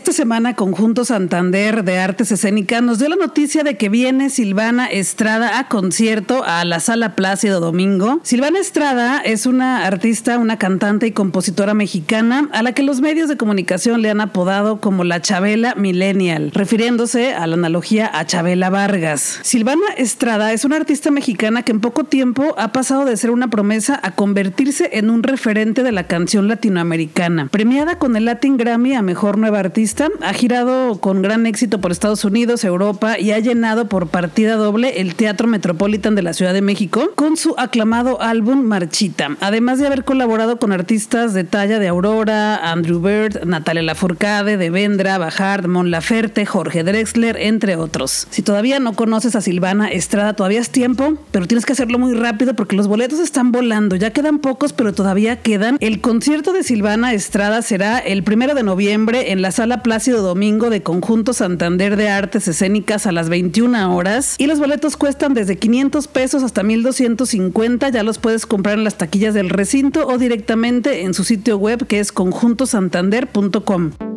Esta 0.00 0.12
semana 0.14 0.54
Conjunto 0.54 1.04
Santander 1.04 1.84
de 1.84 1.98
Artes 1.98 2.32
Escénicas 2.32 2.82
nos 2.82 2.98
dio 2.98 3.10
la 3.10 3.16
noticia 3.16 3.64
de 3.64 3.76
que 3.76 3.90
viene 3.90 4.30
Silvana 4.30 4.86
Estrada 4.86 5.58
a 5.58 5.68
concierto 5.68 6.42
a 6.42 6.64
la 6.64 6.80
Sala 6.80 7.14
Plácido 7.14 7.60
Domingo. 7.60 8.18
Silvana 8.22 8.60
Estrada 8.60 9.20
es 9.20 9.44
una 9.44 9.86
artista, 9.86 10.38
una 10.38 10.56
cantante 10.56 11.06
y 11.06 11.12
compositora 11.12 11.74
mexicana 11.74 12.48
a 12.52 12.62
la 12.62 12.72
que 12.72 12.82
los 12.82 13.02
medios 13.02 13.28
de 13.28 13.36
comunicación 13.36 14.00
le 14.00 14.08
han 14.08 14.22
apodado 14.22 14.80
como 14.80 15.04
la 15.04 15.20
Chabela 15.20 15.74
Millennial, 15.74 16.50
refiriéndose 16.54 17.34
a 17.34 17.46
la 17.46 17.56
analogía 17.56 18.10
a 18.10 18.24
Chabela 18.24 18.70
Vargas. 18.70 19.40
Silvana 19.42 19.84
Estrada 19.98 20.54
es 20.54 20.64
una 20.64 20.76
artista 20.76 21.10
mexicana 21.10 21.62
que 21.62 21.72
en 21.72 21.80
poco 21.80 22.04
tiempo 22.04 22.54
ha 22.56 22.72
pasado 22.72 23.04
de 23.04 23.18
ser 23.18 23.30
una 23.30 23.50
promesa 23.50 24.00
a 24.02 24.12
convertirse 24.12 24.88
en 24.94 25.10
un 25.10 25.22
referente 25.22 25.82
de 25.82 25.92
la 25.92 26.04
canción 26.04 26.48
latinoamericana. 26.48 27.48
Premiada 27.48 27.98
con 27.98 28.16
el 28.16 28.24
Latin 28.24 28.56
Grammy 28.56 28.94
a 28.94 29.02
Mejor 29.02 29.36
Nueva 29.36 29.58
Artista 29.58 29.89
ha 30.22 30.32
girado 30.32 31.00
con 31.00 31.20
gran 31.20 31.46
éxito 31.46 31.80
por 31.80 31.90
Estados 31.90 32.24
Unidos, 32.24 32.64
Europa 32.64 33.18
y 33.18 33.32
ha 33.32 33.38
llenado 33.38 33.88
por 33.88 34.08
partida 34.08 34.54
doble 34.54 35.00
el 35.00 35.14
Teatro 35.14 35.48
Metropolitan 35.48 36.14
de 36.14 36.22
la 36.22 36.32
Ciudad 36.32 36.52
de 36.52 36.62
México 36.62 37.10
con 37.16 37.36
su 37.36 37.54
aclamado 37.58 38.22
álbum 38.22 38.62
Marchita. 38.62 39.36
Además 39.40 39.78
de 39.78 39.86
haber 39.86 40.04
colaborado 40.04 40.58
con 40.58 40.72
artistas 40.72 41.34
de 41.34 41.44
talla 41.44 41.78
de 41.78 41.88
Aurora, 41.88 42.70
Andrew 42.70 43.00
Bird, 43.00 43.44
Natalia 43.44 43.82
Lafourcade, 43.82 44.56
De 44.56 44.70
Vendra, 44.70 45.18
Bajard, 45.18 45.66
Mon 45.66 45.90
Laferte, 45.90 46.46
Jorge 46.46 46.84
Drexler, 46.84 47.36
entre 47.36 47.76
otros. 47.76 48.28
Si 48.30 48.42
todavía 48.42 48.78
no 48.78 48.92
conoces 48.92 49.34
a 49.34 49.40
Silvana 49.40 49.90
Estrada, 49.90 50.34
todavía 50.34 50.60
es 50.60 50.70
tiempo, 50.70 51.14
pero 51.32 51.46
tienes 51.46 51.66
que 51.66 51.72
hacerlo 51.72 51.98
muy 51.98 52.14
rápido 52.14 52.54
porque 52.54 52.76
los 52.76 52.86
boletos 52.86 53.18
están 53.18 53.50
volando. 53.50 53.96
Ya 53.96 54.12
quedan 54.12 54.38
pocos, 54.38 54.72
pero 54.72 54.92
todavía 54.92 55.42
quedan. 55.42 55.76
El 55.80 56.00
concierto 56.00 56.52
de 56.52 56.62
Silvana 56.62 57.12
Estrada 57.12 57.62
será 57.62 57.98
el 57.98 58.22
primero 58.22 58.54
de 58.54 58.62
noviembre 58.62 59.32
en 59.32 59.42
la 59.42 59.50
sala 59.50 59.79
Plácido 59.82 60.22
Domingo 60.22 60.70
de 60.70 60.82
Conjunto 60.82 61.32
Santander 61.32 61.96
de 61.96 62.08
Artes 62.08 62.48
Escénicas 62.48 63.06
a 63.06 63.12
las 63.12 63.28
21 63.28 63.94
horas 63.94 64.36
y 64.38 64.46
los 64.46 64.58
boletos 64.58 64.96
cuestan 64.96 65.34
desde 65.34 65.56
500 65.56 66.08
pesos 66.08 66.42
hasta 66.42 66.62
1250. 66.62 67.88
Ya 67.88 68.02
los 68.02 68.18
puedes 68.18 68.46
comprar 68.46 68.78
en 68.78 68.84
las 68.84 68.96
taquillas 68.98 69.34
del 69.34 69.50
recinto 69.50 70.06
o 70.06 70.18
directamente 70.18 71.02
en 71.02 71.14
su 71.14 71.24
sitio 71.24 71.58
web 71.58 71.86
que 71.86 72.00
es 72.00 72.12
conjuntosantander.com. 72.12 74.09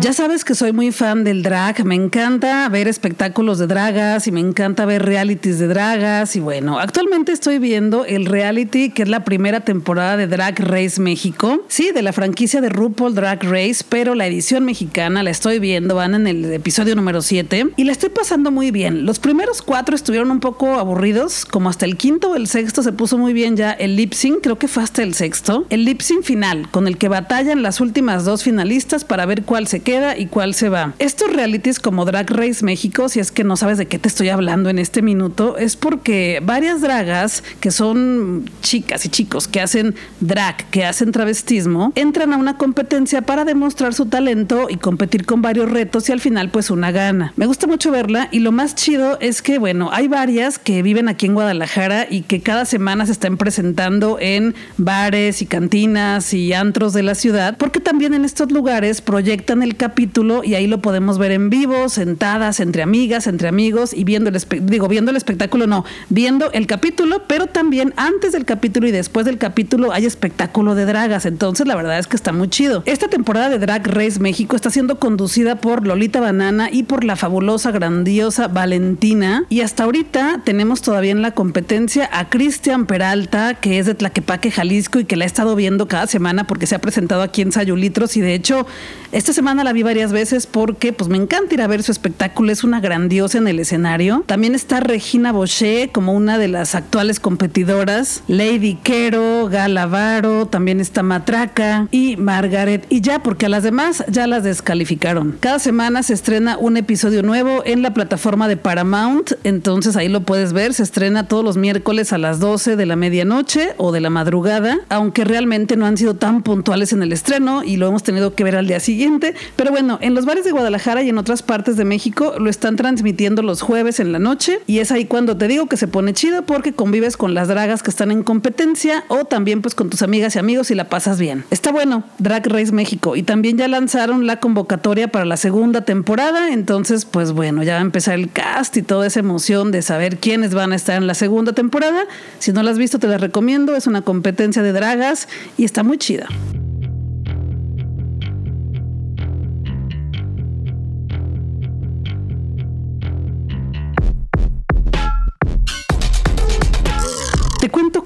Ya 0.00 0.12
sabes 0.12 0.44
que 0.44 0.54
soy 0.54 0.72
muy 0.72 0.92
fan 0.92 1.24
del 1.24 1.42
drag, 1.42 1.84
me 1.84 1.96
encanta 1.96 2.68
ver 2.68 2.86
espectáculos 2.86 3.58
de 3.58 3.66
dragas 3.66 4.28
y 4.28 4.30
me 4.30 4.38
encanta 4.38 4.86
ver 4.86 5.04
realities 5.04 5.58
de 5.58 5.66
dragas 5.66 6.36
y 6.36 6.40
bueno, 6.40 6.78
actualmente 6.78 7.32
estoy 7.32 7.58
viendo 7.58 8.04
el 8.04 8.26
reality 8.26 8.90
que 8.90 9.02
es 9.02 9.08
la 9.08 9.24
primera 9.24 9.62
temporada 9.62 10.16
de 10.16 10.28
Drag 10.28 10.56
Race 10.60 11.00
México, 11.00 11.64
sí, 11.66 11.90
de 11.90 12.02
la 12.02 12.12
franquicia 12.12 12.60
de 12.60 12.68
RuPaul 12.68 13.16
Drag 13.16 13.42
Race, 13.42 13.84
pero 13.88 14.14
la 14.14 14.28
edición 14.28 14.64
mexicana 14.64 15.24
la 15.24 15.30
estoy 15.30 15.58
viendo, 15.58 15.96
van 15.96 16.14
en 16.14 16.28
el 16.28 16.44
episodio 16.52 16.94
número 16.94 17.20
7 17.20 17.70
y 17.76 17.82
la 17.82 17.90
estoy 17.90 18.10
pasando 18.10 18.52
muy 18.52 18.70
bien. 18.70 19.04
Los 19.04 19.18
primeros 19.18 19.62
cuatro 19.62 19.96
estuvieron 19.96 20.30
un 20.30 20.38
poco 20.38 20.74
aburridos, 20.74 21.44
como 21.44 21.70
hasta 21.70 21.86
el 21.86 21.96
quinto 21.96 22.30
o 22.30 22.36
el 22.36 22.46
sexto 22.46 22.84
se 22.84 22.92
puso 22.92 23.18
muy 23.18 23.32
bien 23.32 23.56
ya 23.56 23.72
el 23.72 23.96
lip 23.96 24.12
sync, 24.12 24.42
creo 24.44 24.60
que 24.60 24.68
fue 24.68 24.84
hasta 24.84 25.02
el 25.02 25.14
sexto, 25.14 25.66
el 25.70 25.84
lip 25.84 26.02
sync 26.02 26.22
final, 26.22 26.70
con 26.70 26.86
el 26.86 26.98
que 26.98 27.08
batallan 27.08 27.64
las 27.64 27.80
últimas 27.80 28.24
dos 28.24 28.44
finalistas 28.44 29.04
para 29.04 29.26
ver 29.26 29.42
cuál 29.42 29.66
se 29.66 29.87
queda 29.88 30.18
y 30.18 30.26
cuál 30.26 30.52
se 30.52 30.68
va. 30.68 30.92
Estos 30.98 31.32
realities 31.32 31.80
como 31.80 32.04
Drag 32.04 32.28
Race 32.28 32.62
México, 32.62 33.08
si 33.08 33.20
es 33.20 33.32
que 33.32 33.42
no 33.42 33.56
sabes 33.56 33.78
de 33.78 33.86
qué 33.86 33.98
te 33.98 34.06
estoy 34.06 34.28
hablando 34.28 34.68
en 34.68 34.78
este 34.78 35.00
minuto, 35.00 35.56
es 35.56 35.76
porque 35.76 36.42
varias 36.44 36.82
dragas 36.82 37.42
que 37.58 37.70
son 37.70 38.44
chicas 38.60 39.06
y 39.06 39.08
chicos 39.08 39.48
que 39.48 39.62
hacen 39.62 39.94
drag, 40.20 40.68
que 40.68 40.84
hacen 40.84 41.10
travestismo, 41.10 41.90
entran 41.94 42.34
a 42.34 42.36
una 42.36 42.58
competencia 42.58 43.22
para 43.22 43.46
demostrar 43.46 43.94
su 43.94 44.04
talento 44.04 44.66
y 44.68 44.76
competir 44.76 45.24
con 45.24 45.40
varios 45.40 45.70
retos 45.70 46.06
y 46.10 46.12
al 46.12 46.20
final 46.20 46.50
pues 46.50 46.70
una 46.70 46.90
gana. 46.90 47.32
Me 47.36 47.46
gusta 47.46 47.66
mucho 47.66 47.90
verla 47.90 48.28
y 48.30 48.40
lo 48.40 48.52
más 48.52 48.74
chido 48.74 49.16
es 49.20 49.40
que 49.40 49.58
bueno, 49.58 49.88
hay 49.90 50.06
varias 50.06 50.58
que 50.58 50.82
viven 50.82 51.08
aquí 51.08 51.24
en 51.24 51.32
Guadalajara 51.32 52.06
y 52.10 52.20
que 52.24 52.42
cada 52.42 52.66
semana 52.66 53.06
se 53.06 53.12
están 53.12 53.38
presentando 53.38 54.18
en 54.20 54.54
bares 54.76 55.40
y 55.40 55.46
cantinas 55.46 56.34
y 56.34 56.52
antros 56.52 56.92
de 56.92 57.04
la 57.04 57.14
ciudad, 57.14 57.56
porque 57.56 57.80
también 57.80 58.12
en 58.12 58.26
estos 58.26 58.52
lugares 58.52 59.00
proyectan 59.00 59.62
el 59.62 59.67
capítulo 59.76 60.42
y 60.44 60.54
ahí 60.54 60.66
lo 60.66 60.78
podemos 60.78 61.18
ver 61.18 61.32
en 61.32 61.50
vivo, 61.50 61.88
sentadas 61.88 62.60
entre 62.60 62.82
amigas, 62.82 63.26
entre 63.26 63.48
amigos 63.48 63.92
y 63.92 64.04
viendo 64.04 64.30
el 64.30 64.38
digo, 64.62 64.88
viendo 64.88 65.10
el 65.10 65.16
espectáculo 65.16 65.66
no, 65.66 65.84
viendo 66.08 66.50
el 66.52 66.66
capítulo, 66.66 67.22
pero 67.26 67.46
también 67.46 67.92
antes 67.96 68.32
del 68.32 68.44
capítulo 68.44 68.88
y 68.88 68.90
después 68.90 69.26
del 69.26 69.38
capítulo 69.38 69.92
hay 69.92 70.06
espectáculo 70.06 70.74
de 70.74 70.86
dragas, 70.86 71.26
entonces 71.26 71.66
la 71.66 71.76
verdad 71.76 71.98
es 71.98 72.06
que 72.06 72.16
está 72.16 72.32
muy 72.32 72.48
chido. 72.48 72.82
Esta 72.86 73.08
temporada 73.08 73.48
de 73.48 73.58
Drag 73.58 73.86
Race 73.86 74.20
México 74.20 74.56
está 74.56 74.70
siendo 74.70 74.98
conducida 74.98 75.56
por 75.56 75.86
Lolita 75.86 76.20
Banana 76.20 76.68
y 76.70 76.84
por 76.84 77.04
la 77.04 77.16
fabulosa, 77.16 77.70
grandiosa 77.70 78.48
Valentina. 78.48 79.44
Y 79.48 79.60
hasta 79.60 79.84
ahorita 79.84 80.42
tenemos 80.44 80.82
todavía 80.82 81.12
en 81.12 81.22
la 81.22 81.32
competencia 81.32 82.08
a 82.12 82.28
Cristian 82.28 82.86
Peralta, 82.86 83.54
que 83.54 83.78
es 83.78 83.86
de 83.86 83.94
Tlaquepaque, 83.94 84.50
Jalisco 84.50 85.00
y 85.00 85.04
que 85.04 85.16
la 85.16 85.24
he 85.24 85.26
estado 85.26 85.54
viendo 85.56 85.88
cada 85.88 86.06
semana 86.06 86.44
porque 86.44 86.66
se 86.66 86.74
ha 86.74 86.80
presentado 86.80 87.22
aquí 87.22 87.42
en 87.42 87.52
Sayulitros. 87.52 88.16
Y 88.16 88.20
de 88.20 88.34
hecho 88.34 88.66
esta 89.10 89.32
semana 89.32 89.57
la 89.64 89.72
vi 89.72 89.82
varias 89.82 90.12
veces 90.12 90.46
porque 90.46 90.92
pues 90.92 91.08
me 91.08 91.16
encanta 91.16 91.54
ir 91.54 91.62
a 91.62 91.66
ver 91.66 91.82
su 91.82 91.92
espectáculo, 91.92 92.52
es 92.52 92.64
una 92.64 92.80
grandiosa 92.80 93.38
en 93.38 93.48
el 93.48 93.60
escenario. 93.60 94.24
También 94.26 94.54
está 94.54 94.80
Regina 94.80 95.32
Boucher 95.32 95.90
como 95.90 96.12
una 96.12 96.38
de 96.38 96.48
las 96.48 96.74
actuales 96.74 97.20
competidoras, 97.20 98.22
Lady 98.28 98.78
Quero, 98.82 99.48
Galavaro, 99.48 100.46
también 100.46 100.80
está 100.80 101.02
Matraca 101.02 101.88
y 101.90 102.16
Margaret 102.16 102.86
y 102.88 103.00
ya 103.00 103.22
porque 103.22 103.46
a 103.46 103.48
las 103.48 103.62
demás 103.62 104.04
ya 104.08 104.26
las 104.26 104.44
descalificaron. 104.44 105.36
Cada 105.40 105.58
semana 105.58 106.02
se 106.02 106.14
estrena 106.14 106.56
un 106.58 106.76
episodio 106.76 107.22
nuevo 107.22 107.62
en 107.64 107.82
la 107.82 107.94
plataforma 107.94 108.48
de 108.48 108.56
Paramount, 108.56 109.32
entonces 109.44 109.96
ahí 109.96 110.08
lo 110.08 110.22
puedes 110.22 110.52
ver, 110.52 110.74
se 110.74 110.82
estrena 110.82 111.28
todos 111.28 111.44
los 111.44 111.56
miércoles 111.56 112.12
a 112.12 112.18
las 112.18 112.40
12 112.40 112.76
de 112.76 112.86
la 112.86 112.96
medianoche 112.96 113.74
o 113.76 113.92
de 113.92 114.00
la 114.00 114.10
madrugada, 114.10 114.78
aunque 114.88 115.24
realmente 115.24 115.76
no 115.76 115.86
han 115.86 115.96
sido 115.96 116.14
tan 116.14 116.42
puntuales 116.42 116.92
en 116.92 117.02
el 117.02 117.12
estreno 117.12 117.62
y 117.64 117.76
lo 117.76 117.88
hemos 117.88 118.02
tenido 118.02 118.34
que 118.34 118.44
ver 118.44 118.56
al 118.56 118.66
día 118.66 118.80
siguiente 118.80 119.34
pero 119.56 119.70
bueno, 119.70 119.98
en 120.00 120.14
los 120.14 120.24
bares 120.24 120.44
de 120.44 120.52
Guadalajara 120.52 121.02
y 121.02 121.08
en 121.08 121.18
otras 121.18 121.42
partes 121.42 121.76
de 121.76 121.84
México 121.84 122.34
lo 122.38 122.50
están 122.50 122.76
transmitiendo 122.76 123.42
los 123.42 123.62
jueves 123.62 124.00
en 124.00 124.12
la 124.12 124.18
noche 124.18 124.60
y 124.66 124.78
es 124.78 124.92
ahí 124.92 125.04
cuando 125.04 125.36
te 125.36 125.48
digo 125.48 125.66
que 125.66 125.76
se 125.76 125.88
pone 125.88 126.12
chido 126.12 126.42
porque 126.42 126.72
convives 126.72 127.16
con 127.16 127.34
las 127.34 127.48
dragas 127.48 127.82
que 127.82 127.90
están 127.90 128.10
en 128.10 128.22
competencia 128.22 129.04
o 129.08 129.24
también 129.24 129.62
pues 129.62 129.74
con 129.74 129.90
tus 129.90 130.02
amigas 130.02 130.36
y 130.36 130.38
amigos 130.38 130.70
y 130.70 130.74
la 130.74 130.88
pasas 130.88 131.18
bien. 131.18 131.44
Está 131.50 131.72
bueno, 131.72 132.04
Drag 132.18 132.46
Race 132.46 132.72
México 132.72 133.16
y 133.16 133.22
también 133.22 133.58
ya 133.58 133.68
lanzaron 133.68 134.26
la 134.26 134.40
convocatoria 134.40 135.08
para 135.08 135.24
la 135.24 135.36
segunda 135.36 135.84
temporada, 135.84 136.52
entonces 136.52 137.04
pues 137.04 137.32
bueno, 137.32 137.62
ya 137.62 137.74
va 137.74 137.80
a 137.80 137.82
empezar 137.82 138.14
el 138.14 138.30
cast 138.30 138.76
y 138.76 138.82
toda 138.82 139.06
esa 139.06 139.20
emoción 139.20 139.70
de 139.70 139.82
saber 139.82 140.18
quiénes 140.18 140.54
van 140.54 140.72
a 140.72 140.76
estar 140.76 140.96
en 140.96 141.06
la 141.06 141.14
segunda 141.14 141.52
temporada. 141.52 142.04
Si 142.38 142.52
no 142.52 142.62
la 142.62 142.70
has 142.70 142.78
visto 142.78 142.98
te 142.98 143.06
la 143.06 143.18
recomiendo, 143.18 143.76
es 143.76 143.86
una 143.86 144.02
competencia 144.02 144.62
de 144.62 144.72
dragas 144.72 145.28
y 145.56 145.64
está 145.64 145.82
muy 145.82 145.98
chida. 145.98 146.28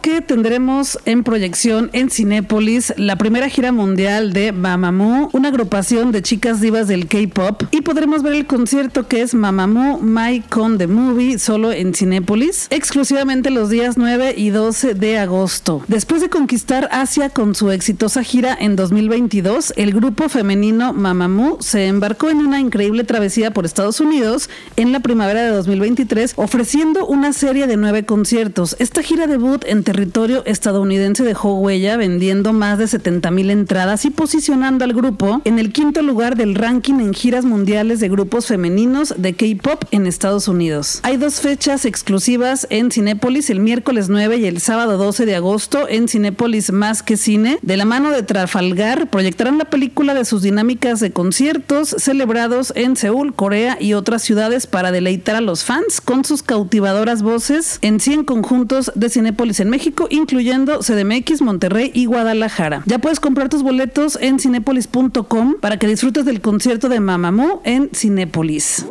Que 0.02 0.20
tendremos 0.20 0.98
en 1.04 1.22
proyección 1.22 1.88
en 1.92 2.10
Cinépolis 2.10 2.92
la 2.96 3.14
primera 3.14 3.48
gira 3.48 3.70
mundial 3.70 4.32
de 4.32 4.50
Mamamoo, 4.50 5.30
una 5.32 5.48
agrupación 5.48 6.10
de 6.10 6.22
chicas 6.22 6.60
divas 6.60 6.88
del 6.88 7.06
K-pop, 7.06 7.62
y 7.70 7.82
podremos 7.82 8.24
ver 8.24 8.32
el 8.32 8.46
concierto 8.46 9.06
que 9.06 9.22
es 9.22 9.32
Mamamoo 9.32 10.00
My 10.00 10.40
Con 10.40 10.78
the 10.78 10.88
Movie 10.88 11.38
solo 11.38 11.70
en 11.70 11.94
Cinépolis, 11.94 12.66
exclusivamente 12.70 13.50
los 13.50 13.70
días 13.70 13.96
9 13.96 14.34
y 14.36 14.50
12 14.50 14.94
de 14.94 15.18
agosto. 15.18 15.84
Después 15.86 16.20
de 16.20 16.28
conquistar 16.28 16.88
Asia 16.90 17.30
con 17.30 17.54
su 17.54 17.70
exitosa 17.70 18.24
gira 18.24 18.56
en 18.58 18.74
2022, 18.74 19.72
el 19.76 19.92
grupo 19.92 20.28
femenino 20.28 20.92
Mamamoo 20.92 21.58
se 21.60 21.86
embarcó 21.86 22.28
en 22.28 22.38
una 22.38 22.58
increíble 22.58 23.04
travesía 23.04 23.52
por 23.52 23.64
Estados 23.64 24.00
Unidos 24.00 24.50
en 24.74 24.90
la 24.90 24.98
primavera 24.98 25.42
de 25.42 25.50
2023, 25.50 26.32
ofreciendo 26.36 27.06
una 27.06 27.32
serie 27.32 27.68
de 27.68 27.76
nueve 27.76 28.04
conciertos. 28.04 28.74
Esta 28.80 29.02
gira 29.02 29.28
de 29.28 29.42
en 29.66 29.82
territorio 29.92 30.42
estadounidense 30.46 31.22
dejó 31.22 31.58
huella 31.58 31.98
vendiendo 31.98 32.54
más 32.54 32.78
de 32.78 32.88
70 32.88 33.30
mil 33.30 33.50
entradas 33.50 34.06
y 34.06 34.10
posicionando 34.10 34.86
al 34.86 34.94
grupo 34.94 35.42
en 35.44 35.58
el 35.58 35.70
quinto 35.70 36.00
lugar 36.00 36.34
del 36.34 36.54
ranking 36.54 36.94
en 36.94 37.12
giras 37.12 37.44
mundiales 37.44 38.00
de 38.00 38.08
grupos 38.08 38.46
femeninos 38.46 39.12
de 39.18 39.34
K-pop 39.34 39.84
en 39.90 40.06
Estados 40.06 40.48
Unidos. 40.48 41.00
Hay 41.02 41.18
dos 41.18 41.40
fechas 41.40 41.84
exclusivas 41.84 42.66
en 42.70 42.90
Cinépolis, 42.90 43.50
el 43.50 43.60
miércoles 43.60 44.08
9 44.08 44.38
y 44.38 44.46
el 44.46 44.62
sábado 44.62 44.96
12 44.96 45.26
de 45.26 45.36
agosto 45.36 45.86
en 45.86 46.08
Cinépolis 46.08 46.72
Más 46.72 47.02
que 47.02 47.18
Cine. 47.18 47.58
De 47.60 47.76
la 47.76 47.84
mano 47.84 48.12
de 48.12 48.22
Trafalgar 48.22 49.10
proyectarán 49.10 49.58
la 49.58 49.66
película 49.66 50.14
de 50.14 50.24
sus 50.24 50.40
dinámicas 50.40 51.00
de 51.00 51.12
conciertos 51.12 51.94
celebrados 51.98 52.72
en 52.76 52.96
Seúl, 52.96 53.34
Corea 53.34 53.76
y 53.78 53.92
otras 53.92 54.22
ciudades 54.22 54.66
para 54.66 54.90
deleitar 54.90 55.36
a 55.36 55.42
los 55.42 55.64
fans 55.64 56.00
con 56.00 56.24
sus 56.24 56.42
cautivadoras 56.42 57.22
voces 57.22 57.78
en 57.82 58.00
100 58.00 58.24
conjuntos 58.24 58.90
de 58.94 59.10
Cinépolis 59.10 59.60
en 59.60 59.68
México, 59.68 59.81
incluyendo 60.10 60.80
CDMX, 60.80 61.42
Monterrey 61.42 61.90
y 61.94 62.06
Guadalajara. 62.06 62.82
Ya 62.86 62.98
puedes 62.98 63.20
comprar 63.20 63.48
tus 63.48 63.62
boletos 63.62 64.18
en 64.20 64.38
cinepolis.com 64.38 65.56
para 65.60 65.78
que 65.78 65.86
disfrutes 65.86 66.24
del 66.24 66.40
concierto 66.40 66.88
de 66.88 67.00
Mamamoo 67.00 67.60
en 67.64 67.90
Cinépolis. 67.92 68.86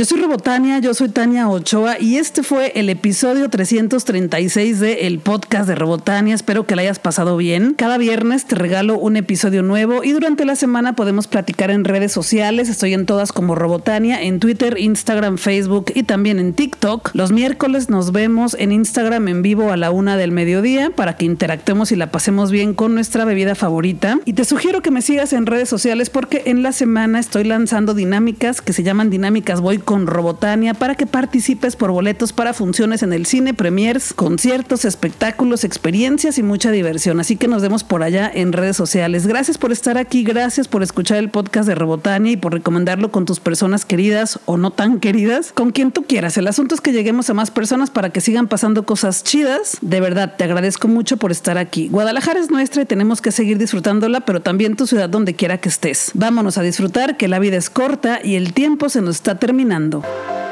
Yo 0.00 0.06
soy 0.06 0.18
Robotania, 0.18 0.78
yo 0.78 0.94
soy 0.94 1.10
Tania 1.10 1.50
Ochoa 1.50 2.00
y 2.00 2.16
este 2.16 2.42
fue 2.42 2.72
el 2.74 2.88
episodio 2.88 3.50
336 3.50 4.80
de 4.80 5.06
el 5.06 5.18
podcast 5.18 5.68
de 5.68 5.74
Robotania. 5.74 6.34
Espero 6.34 6.64
que 6.64 6.74
la 6.74 6.80
hayas 6.80 6.98
pasado 6.98 7.36
bien. 7.36 7.74
Cada 7.74 7.98
viernes 7.98 8.46
te 8.46 8.54
regalo 8.54 8.98
un 8.98 9.18
episodio 9.18 9.62
nuevo 9.62 10.02
y 10.02 10.12
durante 10.12 10.46
la 10.46 10.56
semana 10.56 10.94
podemos 10.96 11.26
platicar 11.26 11.70
en 11.70 11.84
redes 11.84 12.12
sociales. 12.12 12.70
Estoy 12.70 12.94
en 12.94 13.04
todas 13.04 13.30
como 13.30 13.54
Robotania, 13.54 14.22
en 14.22 14.40
Twitter, 14.40 14.78
Instagram, 14.78 15.36
Facebook 15.36 15.92
y 15.94 16.04
también 16.04 16.38
en 16.38 16.54
TikTok. 16.54 17.10
Los 17.12 17.30
miércoles 17.30 17.90
nos 17.90 18.10
vemos 18.10 18.56
en 18.58 18.72
Instagram 18.72 19.28
en 19.28 19.42
vivo 19.42 19.70
a 19.70 19.76
la 19.76 19.90
una 19.90 20.16
del 20.16 20.32
mediodía 20.32 20.88
para 20.88 21.18
que 21.18 21.26
interactuemos 21.26 21.92
y 21.92 21.96
la 21.96 22.10
pasemos 22.10 22.50
bien 22.50 22.72
con 22.72 22.94
nuestra 22.94 23.26
bebida 23.26 23.54
favorita. 23.54 24.18
Y 24.24 24.32
te 24.32 24.46
sugiero 24.46 24.80
que 24.80 24.90
me 24.90 25.02
sigas 25.02 25.34
en 25.34 25.44
redes 25.44 25.68
sociales 25.68 26.08
porque 26.08 26.44
en 26.46 26.62
la 26.62 26.72
semana 26.72 27.20
estoy 27.20 27.44
lanzando 27.44 27.92
dinámicas 27.92 28.62
que 28.62 28.72
se 28.72 28.82
llaman 28.82 29.10
dinámicas 29.10 29.60
Boy 29.60 29.76
con 29.90 30.06
Robotania 30.06 30.72
para 30.72 30.94
que 30.94 31.04
participes 31.04 31.74
por 31.74 31.90
boletos 31.90 32.32
para 32.32 32.54
funciones 32.54 33.02
en 33.02 33.12
el 33.12 33.26
cine, 33.26 33.54
premiers, 33.54 34.12
conciertos, 34.12 34.84
espectáculos, 34.84 35.64
experiencias 35.64 36.38
y 36.38 36.44
mucha 36.44 36.70
diversión. 36.70 37.18
Así 37.18 37.34
que 37.34 37.48
nos 37.48 37.60
vemos 37.60 37.82
por 37.82 38.04
allá 38.04 38.30
en 38.32 38.52
redes 38.52 38.76
sociales. 38.76 39.26
Gracias 39.26 39.58
por 39.58 39.72
estar 39.72 39.98
aquí, 39.98 40.22
gracias 40.22 40.68
por 40.68 40.84
escuchar 40.84 41.16
el 41.16 41.28
podcast 41.28 41.66
de 41.66 41.74
Robotania 41.74 42.30
y 42.30 42.36
por 42.36 42.52
recomendarlo 42.52 43.10
con 43.10 43.24
tus 43.24 43.40
personas 43.40 43.84
queridas 43.84 44.38
o 44.44 44.58
no 44.58 44.70
tan 44.70 45.00
queridas, 45.00 45.50
con 45.50 45.72
quien 45.72 45.90
tú 45.90 46.04
quieras. 46.04 46.36
El 46.36 46.46
asunto 46.46 46.76
es 46.76 46.80
que 46.80 46.92
lleguemos 46.92 47.28
a 47.28 47.34
más 47.34 47.50
personas 47.50 47.90
para 47.90 48.10
que 48.10 48.20
sigan 48.20 48.46
pasando 48.46 48.86
cosas 48.86 49.24
chidas. 49.24 49.78
De 49.80 49.98
verdad, 50.00 50.36
te 50.38 50.44
agradezco 50.44 50.86
mucho 50.86 51.16
por 51.16 51.32
estar 51.32 51.58
aquí. 51.58 51.88
Guadalajara 51.88 52.38
es 52.38 52.48
nuestra 52.48 52.82
y 52.82 52.86
tenemos 52.86 53.20
que 53.20 53.32
seguir 53.32 53.58
disfrutándola, 53.58 54.20
pero 54.20 54.40
también 54.40 54.76
tu 54.76 54.86
ciudad 54.86 55.08
donde 55.08 55.34
quiera 55.34 55.58
que 55.58 55.68
estés. 55.68 56.12
Vámonos 56.14 56.58
a 56.58 56.62
disfrutar 56.62 57.16
que 57.16 57.26
la 57.26 57.40
vida 57.40 57.56
es 57.56 57.70
corta 57.70 58.20
y 58.22 58.36
el 58.36 58.52
tiempo 58.52 58.88
se 58.88 59.02
nos 59.02 59.16
está 59.16 59.40
terminando. 59.40 59.79
Fernando. 59.80 60.49